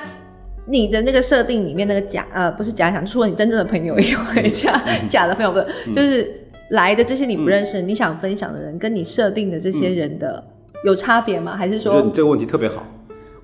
[0.69, 6.29] 你的那个设定里面那个假呃不是假想，除了你真正的朋友以外， 假假的朋友不是，就是
[6.71, 10.43] 来的这些你不认识、你想分享的人，跟你设定的这些人的
[10.83, 11.55] 有差别吗？
[11.55, 12.85] 还是我觉得你说，这个问题特别好。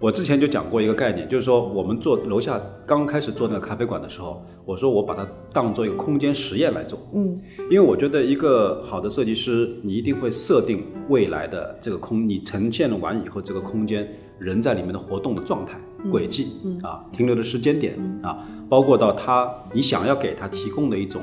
[0.03, 7.39] 我之前就讲过一个概念，就是说我们做楼下刚开始做那个咖啡馆的时候，我说我把它当做一个空间实验来做，嗯
[7.71, 14.05] 因为我觉得一个好的设计师，你一定会设定未来的这个空，你呈现了完以后，这个空间
[14.39, 15.79] 人在里面的活动的状态、
[16.11, 16.47] 轨迹、
[16.81, 21.21] 啊，停留的时间点、啊，包括到他你想要给他提供的一种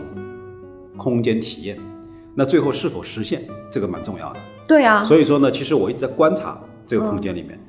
[0.97, 1.79] 空间体验，
[2.35, 4.41] 那最后是否实现，这个蛮重要的。
[4.67, 7.69] 对啊，所以说呢，其实我一直在观察这个空间里面、啊。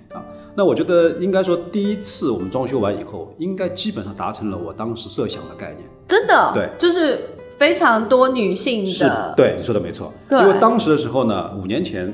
[0.56, 5.88] 那我觉得应该说，第一次我们装修完以后，应该基本上达成了我当时设想的概念。
[6.08, 7.22] 真的，对就是
[7.58, 10.12] 非常多女性是的，对你说的没错。
[10.28, 12.14] 对因为当时的时候呢，五年前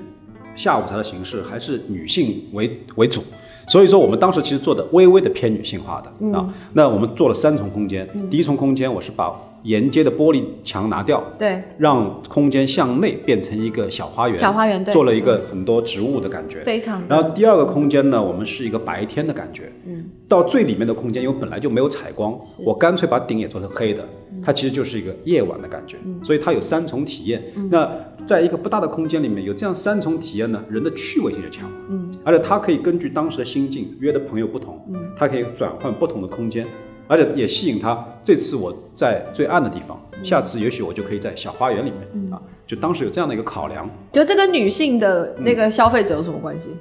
[0.56, 3.24] 下午茶的形式还是女性为为主，
[3.68, 6.54] 所以说我们当时其实做的微微的偏女性化的、嗯啊。
[6.74, 9.36] 那我们做了三重空间，第一重空间我是把
[9.68, 16.62] 沿街的玻璃墙拿掉，对让空间向内变成一个小花园，小花园对做了一个很多植物的感觉。
[16.62, 19.70] 非常，然后第二个空间呢，我们是一个白天的感觉。
[19.86, 24.02] 嗯，到最里面的空间，因为本来就没有采光，我干脆把顶也做成黑的，
[24.32, 25.98] 嗯它其实就是一个夜晚的感觉。
[26.24, 27.44] 所以它有三重体验。
[27.70, 27.92] 那
[28.26, 31.70] 在一个不大的空间里面有这样三重体验呢，人的趣味性就强。
[31.90, 36.66] 嗯，而且它可以根据当时的心境，约的朋友不同，嗯它可以转换不同的空间。
[37.08, 38.06] 而且也吸引他。
[38.24, 42.42] 这次我在最暗的地方，嗯下次也许我就可以在小花园里面、啊。
[42.66, 46.72] 就当时有这样的一个考量就这跟女性的那个消费者有什么关系？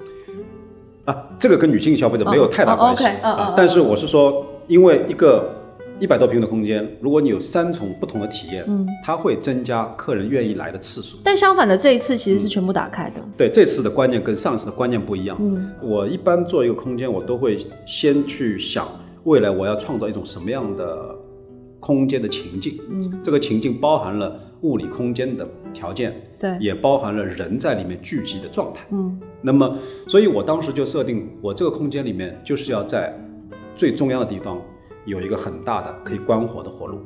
[1.05, 5.55] 啊，这个跟女性消费者没有太大哦关系、，OK，嗯嗯但是我是说，因为一个
[6.01, 11.19] 一百多平的空间，如果你有三重不同的体验，嗯，它会增加客人愿意来的次数。
[11.23, 13.21] 但相反的，这一次其实是全部打开的。
[13.39, 15.37] 对，这次的观念跟上次的观念不一样。
[15.39, 18.89] 嗯，我一般做一个空间，我都会先去想
[19.27, 21.15] 未来我要创造一种什么样的
[21.81, 22.79] 空间的情境。
[22.89, 28.87] 嗯，这个情境包含了物理空间的条件，对，也包含了人在里面聚集的状态。
[28.91, 29.21] 嗯。
[29.43, 33.13] 那么，所以我当时就设定，我这个空间里面就是要在
[33.75, 34.63] 最中央的地方
[35.07, 36.99] 有一个很大的可以关火的火炉。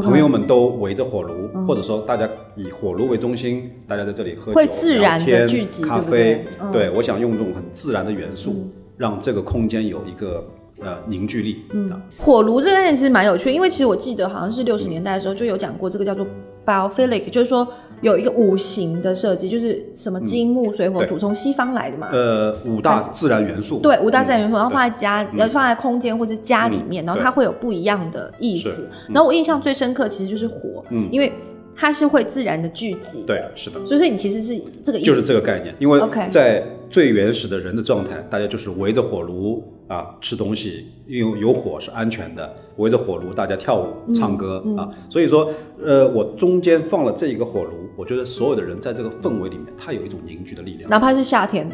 [0.00, 1.66] 朋友们都围着火炉，嗯。
[1.66, 6.10] 或者说大家以火炉为中心，大家在这里喝酒、会自然地聊天聚集咖对？
[6.10, 6.44] 对啡。
[6.58, 6.72] 嗯。
[6.72, 8.70] 对，我想用这种很自然的元素，嗯。
[8.96, 10.42] 让这个空间有一个
[10.84, 11.62] 呃凝聚力。
[11.72, 16.26] 嗯啊，火炉这个概念其实蛮有趣，因为其实我记得好像是六十年代的时候就有讲过这个叫做
[16.64, 17.66] biophilic，就是说
[18.00, 22.08] 有一个五行的设计，就是什么金木水火土，从西方来的嘛。
[22.12, 23.80] 呃，五大自然元素。
[23.80, 28.88] 对，五大自然元素，嗯然后放在家，嗯要放在空间或者家里面，嗯然后它会有不一样的意思。
[29.08, 31.32] 嗯然后我印象最深刻其实就是火，嗯因为
[31.74, 33.24] 它是会自然的聚集。
[33.26, 33.84] 对，是的。
[33.86, 35.06] 所以你其实是这个意思。
[35.06, 45.52] 就是这个概念，因为 OK 在最原始的人的状态，大家就是围着火炉啊吃东西，因为有火是安全的，围着火炉大家跳舞、唱歌、嗯啊，所以说，
[45.84, 50.88] 呃，我中间放了这一个火炉，我觉得所有的人在这个氛围里面，他有一种凝聚的力量。
[50.88, 51.68] 哪怕是夏天，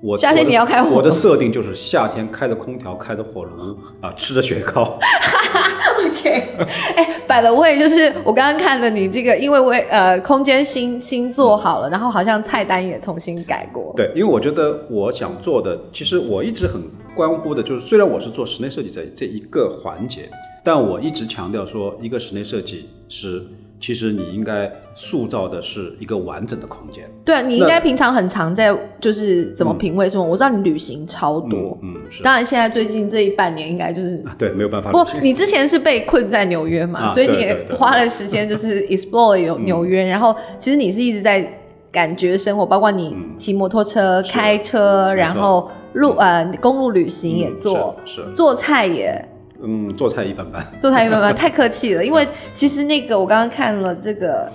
[0.00, 4.96] 我夏天你要开火我的设定就是夏天开着空调，开着火炉啊，吃着雪糕。
[6.16, 6.56] OK，
[6.96, 13.92] 哎、摆了位就是我刚刚看了你这个，因为我呃空间新新做好了，然后好像菜单也重新改过。
[13.96, 16.82] 对，因为我觉得我想做的，其实我一直很
[17.14, 20.28] 关乎的，就是虽然我是做室内设计这这一个环节，
[20.64, 23.42] 但我一直强调说，一个室内设计师，
[23.80, 27.04] 其实你应该塑造的是一个完整的空间。
[27.24, 30.24] 对啊，你应该平常很常在就是怎么品味什么？
[30.24, 32.22] 我知道你旅行超多，嗯，嗯是。
[32.22, 34.22] 当然现在最近这一半年应该就是。
[34.26, 41.46] 啊对，没有办法不你之前是被困在纽约嘛，啊所以你也花了时间就是 explore 有嗯纽约，然后其实你是一直在
[41.92, 49.22] 感觉生活，包括你嗯骑摩托车、是开车，然后路呃公路旅行也嗯做，是是做菜也
[49.62, 50.64] 嗯，做菜一般般。
[50.80, 54.50] 做菜一般般 太客气了，因为其实那个我刚刚看了这个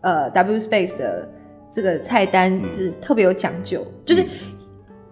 [0.00, 1.28] 呃 W Space 的
[1.70, 2.72] 这个菜单嗯。
[2.72, 4.24] 是特别有讲究，就是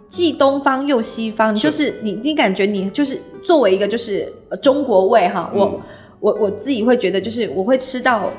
[0.09, 5.81] 既东方又西方，你就是你你感觉你就是作为一个就是呃中国胃哈，我、嗯。
[6.21, 8.31] 我我自己会觉得就是我会吃到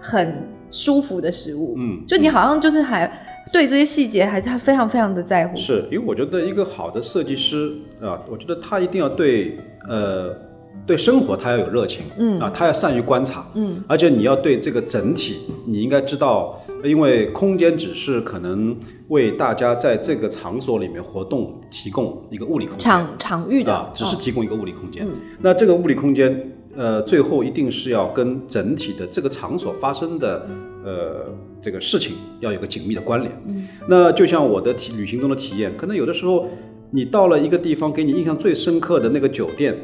[0.00, 0.34] 很
[0.72, 3.08] 舒服的食物，嗯，就你好像就是还
[3.52, 9.56] 对这些细节还是他非常非常的在乎，是因为我觉得一个好的设计师啊，我觉得他一定要对
[9.88, 10.34] 呃
[10.86, 18.76] 对生活他要有热情，嗯啊，他要善于观察，嗯而且你要对这个整体，你应该知道，因为空间只是可能
[19.08, 25.04] 为大家在这个场所里面活动提供一个物理空间，场场域的，啊，只是哦提供一个物理空间。
[25.06, 30.46] 嗯那这个物理空间，呃，最后一定是要跟整体的这个场所发生的
[30.84, 31.26] 呃
[31.62, 33.32] 这个事情要有个紧密的关联。
[33.46, 36.48] 嗯那就像我的体旅行中的体验，可能有的时候
[36.90, 39.76] 你到了一个地方，给你印象最深刻的那个酒店，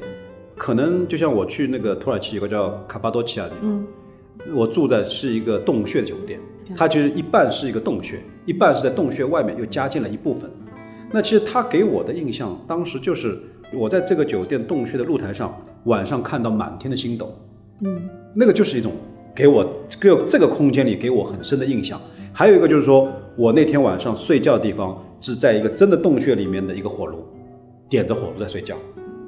[0.56, 3.86] 可能就像我去那个土耳其有个叫卡巴多奇亚的地方，嗯
[4.54, 6.38] 我住的是一个洞穴酒店，
[6.76, 10.48] 它其实一半是一个洞穴，一半是在洞穴外面又加建了一部分。
[11.10, 13.40] 那其实它给我的印象，当时就是
[13.72, 17.34] 我在这个酒店洞穴的露台上，晚上看到满天的星斗，
[17.84, 18.92] 嗯，那个就是一种
[19.36, 19.64] 给我
[20.00, 22.00] 给我这个空间里给我很深的印象。
[22.32, 27.18] 还有一个就是说我那天晚上睡觉的地方是在一个真的洞穴里面的一个火炉，
[27.88, 28.74] 点着火炉在睡觉。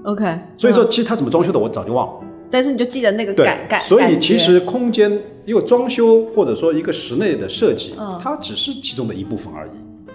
[0.04, 0.24] OK，
[0.56, 2.14] 所以说，其实它怎么装修的，我早就忘了。
[2.50, 5.10] 但是你就记得那个感感，所以其实空间，
[5.44, 9.70] 因为装修或者说一个室内的设计，嗯它只是其中的一部分而已，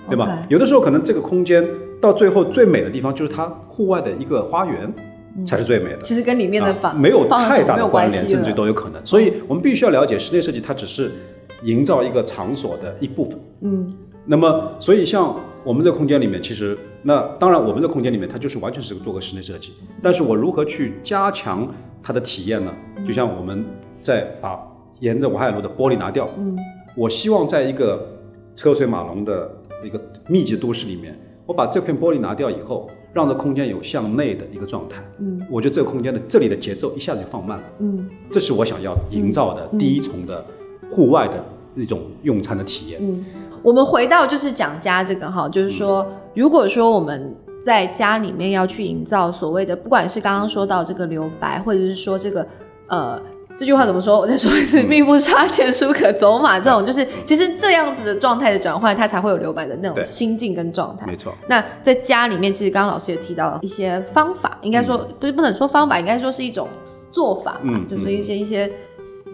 [0.10, 1.64] 对吧有的时候可能这个空间
[2.02, 4.92] 到最后最美的地方就是它户外的一个花园，
[5.46, 6.02] 才是最美的。
[6.02, 9.06] 其实跟里面的没有太大的关联，甚至都有可能。
[9.06, 11.12] 所以我们必须要了解室内设计，它只是
[11.64, 13.40] 营造一个场所的一部分。
[13.62, 13.94] 嗯
[14.26, 19.74] 那么，所以像我们这个空间里面，其实那当然，我们这个空间里面它就是完全是做个室内设计。
[20.02, 21.68] 但是我如何去加强
[22.02, 22.72] 它的体验呢？
[23.06, 23.66] 就像我们
[24.02, 24.58] 在把
[25.02, 26.58] 沿着淮海路的玻璃拿掉，嗯
[26.96, 28.08] 我希望在一个
[28.56, 29.52] 车水马龙的
[29.84, 35.02] 一个密集都市里面，我把这片玻璃拿掉以后，让这空间有向内的一个状态。
[35.20, 40.44] 嗯我觉得这个空间的这里的节奏一下子就放慢了，嗯这是我想要营造的第一重的
[40.92, 41.44] 户外的
[41.76, 43.00] 一种用餐的体验。
[43.02, 43.24] 嗯，
[43.62, 52.46] 我们回到就是讲家这个哈，就是说，如果说我们在家里面要去营造所谓的，不管是刚刚说到这个留白，或者是说这个
[52.88, 53.22] 呃。
[53.56, 54.18] 这句话怎么说？
[54.18, 56.60] 我再说一次，命不差，钱书可走马。
[56.60, 61.06] 这种就是，其实这样子的状态的转换，它才会有留白的那种心境跟状态。
[61.06, 66.68] 没错，那在家里面，其实刚刚老师也提到了一些方法，应该说、不是不能说方法，应该说是一种
[67.12, 68.72] 做法嘛，嗯就是一些一些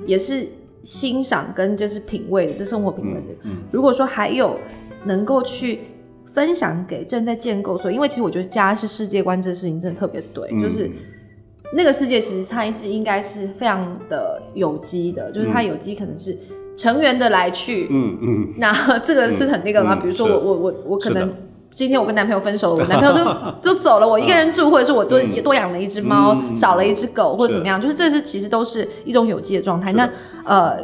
[0.05, 0.45] 也是
[0.83, 3.35] 欣赏跟就是品味的，这生活品味的。
[3.43, 4.59] 嗯如果说还有
[5.05, 5.79] 能够去
[6.25, 10.91] 分享给正在建构所，因为其实我觉得家是世界观这事情真的特别对，嗯就是
[11.75, 16.35] 那个世界其实它是应该是非常的有机的，就是它有机可能是
[16.75, 19.95] 成员的来去，嗯嗯，那这个是很那个吗？
[19.95, 21.31] 嗯比如说我我我我可能
[21.71, 23.13] 今天我跟男朋友分手了，我男朋友
[23.61, 25.43] 就 就走了，我一个人住，或者是我多嗯。
[25.43, 29.93] 多养了一只猫，嗯少了一只狗，或者怎么样，就是这是其实都是一种有机的状态。
[29.93, 30.09] 那
[30.45, 30.79] 呃，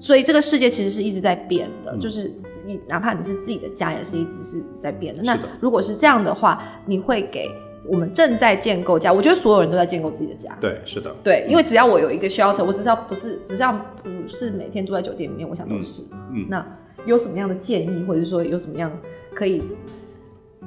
[0.00, 2.00] 所以这个世界其实是一直在变的，嗯。
[2.00, 2.32] 就是
[2.64, 5.22] 你哪怕你是自己的家，也是一直是在变的。
[5.22, 7.50] 那如果是这样的话，你会给
[7.88, 10.56] 我们正在建构家，我觉得所有人都在建构自己的家。
[10.60, 13.72] 对，是的，对，因为只要我有一个 shelter，我只要不是，只要
[14.02, 16.02] 不是每天住在酒店里面，我想都是。
[16.32, 16.64] 嗯那
[17.06, 18.92] 有什么样的建议，或者说有什么样
[19.32, 19.62] 可以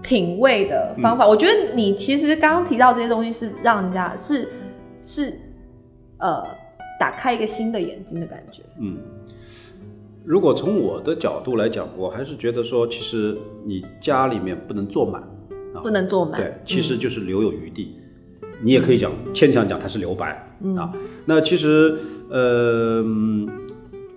[0.01, 1.27] 品味的方嗯法？
[1.27, 4.49] 我觉得你其实刚刚提到这些东西，是让人家是
[5.03, 5.33] 是
[6.17, 6.43] 呃
[6.99, 8.63] 打开一个新的眼睛的感觉。
[8.79, 8.97] 嗯。
[10.23, 15.21] 如果从我的角度来讲，我还是觉得说，其实你家里面不能坐满，
[15.73, 15.81] 啊。
[15.81, 17.95] 不能做满，对，其实就是留有余地。
[18.63, 20.75] 你也可以讲牵强讲它是留白、嗯。
[20.75, 20.93] 啊。
[21.25, 21.97] 那其实
[22.29, 23.49] 呃，嗯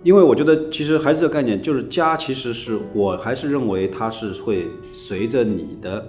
[0.03, 6.05] 因为我觉得其实还是这个概念，就是家其实是我还是认为它是会随着你的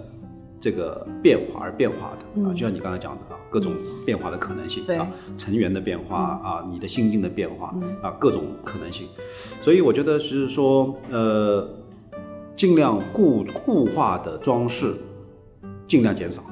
[0.61, 2.55] 这个变化而变化的啊，嗯。
[2.55, 3.72] 就像你刚才讲的啊，各种
[4.05, 4.97] 变化的可能性对。
[4.97, 7.97] 啊，成员的变化啊，你的心境的变化嗯。
[8.03, 9.07] 啊，各种可能性。
[9.62, 11.66] 所以我觉得是说呃，
[12.55, 14.92] 尽量固固化的装饰
[15.87, 16.43] 尽量减少。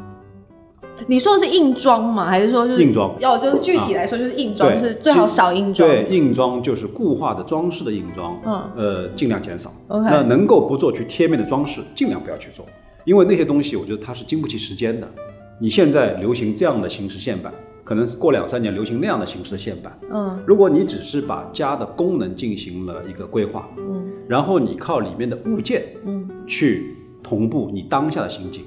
[1.08, 2.26] 你说的是硬装吗？
[2.26, 5.88] 还是说就是硬装啊要就是具体来说就是硬装，对就是最好少硬装。
[5.88, 9.72] 对，硬装就是固化的装饰的硬装，嗯呃，尽量减少。
[9.88, 12.64] OK 那能够不做去贴面的装饰，尽量不要去做，
[13.04, 15.08] 因为那些东西我觉得它是经不起时间的。
[15.60, 19.98] 你现在流行这样的形式线板，可能是过两三年流行那样的形式的线板。
[20.12, 28.64] 嗯如果你只是把家的功能进行了一个规划，嗯然后你靠里面的物件嗯去同步你当下的心境，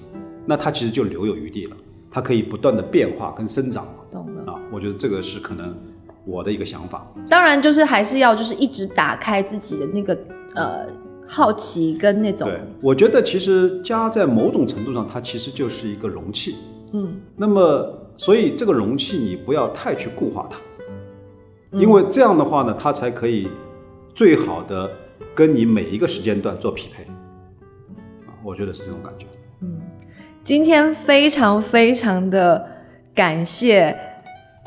[0.47, 1.75] 那它其实就留有余地了，
[2.09, 4.51] 它可以不断的变化跟生长懂了。
[4.51, 4.59] 啊。
[4.71, 5.77] 我觉得这个是可能
[6.25, 7.05] 我的一个想法。
[7.29, 10.17] 当然，就是还是要就是一直打开自己的那个
[10.55, 10.87] 呃
[11.27, 16.55] 好奇跟那种对，我觉得其实家在某种程度上，它其实就是一个容器。
[16.93, 20.57] 嗯那么，所以这个容器你不要太去固化它，
[21.71, 23.49] 嗯因为这样的话呢，它才可以
[24.15, 24.89] 最好的
[25.35, 27.03] 跟你每一个时间段做匹配。
[28.25, 29.25] 啊，我觉得是这种感觉。
[30.47, 32.65] 嗯，今天非常非常的
[33.13, 33.93] 感谢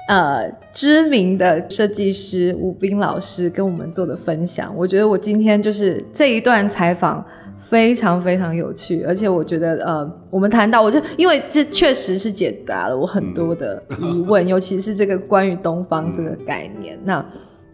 [0.09, 4.73] 呃知名的设计师吴斌老师跟我们做的分享。
[4.77, 7.25] 我觉得我今天就是这一段采访。
[7.63, 16.99] 非常非常有趣，而且我觉得，呃，我们谈到，我就因为这确实是解答了我很多的疑问， 尤其是这个关于东方这个概念。
[17.05, 17.23] 那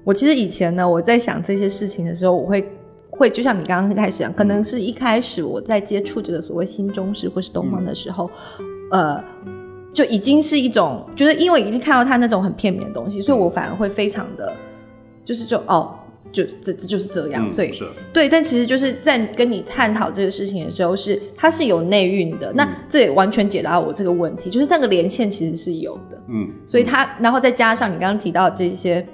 [0.02, 2.68] 我其实以前呢，我在想这些事情的时候，我会
[3.16, 8.30] 会就像你刚刚开始讲，可能是一开始我在接触这个所谓新中式或是东方的时候，
[8.90, 9.22] 呃，
[9.92, 14.52] 就已经是一种觉得，因为已经看到他那种很片面的东西，所以我反而会非常的
[15.24, 15.94] 就是就哦，
[16.30, 17.84] 就这这就是这样，所以是。
[18.12, 22.52] 对，但其实就是在跟你探讨这个事情的时候，是它是有内蕴的。
[22.52, 26.22] 那这也完全解答了我这个问题，就是那个连线其实是有的。
[26.28, 29.06] 嗯，所以它，然后再加上你刚刚提到这些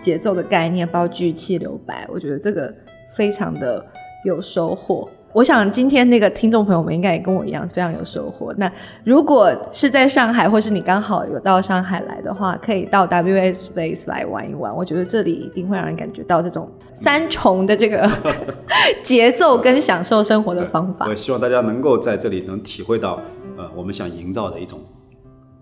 [0.00, 2.72] 节奏的概念，包括句气留白，我觉得这个
[3.18, 3.84] 非常的
[4.24, 5.06] 有收获。
[5.34, 8.52] 我想今天那个听众朋友们应该也跟我一样非常有收获。
[8.56, 8.72] 那
[9.04, 14.74] 如果是在上海，或是你刚好有到上海来的话，可以到 WS Space 来玩一玩。
[14.74, 18.10] 我觉得这里一定会让人感觉到这种三重的这个
[19.04, 21.14] 节奏跟享受生活的方法我。
[21.14, 23.20] 希望大家能够在这里能体会到，
[23.58, 24.80] 呃，我们想营造的一种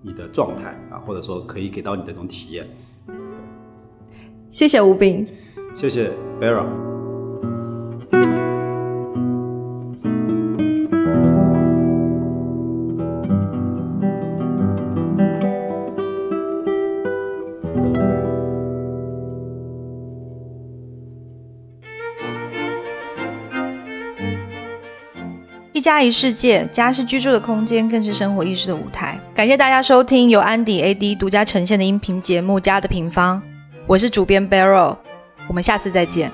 [0.00, 2.64] 你的状态啊，或者说可以给到你的这种体验。
[4.48, 5.26] 谢谢吴斌。
[5.74, 6.95] 谢谢 Vera。
[25.87, 29.16] 家一世界，家是居住的空间，更是生活意识的舞台。
[29.32, 33.41] 感谢大家收听由安迪 AD 独家呈现的音频节目《家的平方》，
[33.87, 34.97] 我是主编 Barrel，
[35.47, 36.28] 我们下次再见。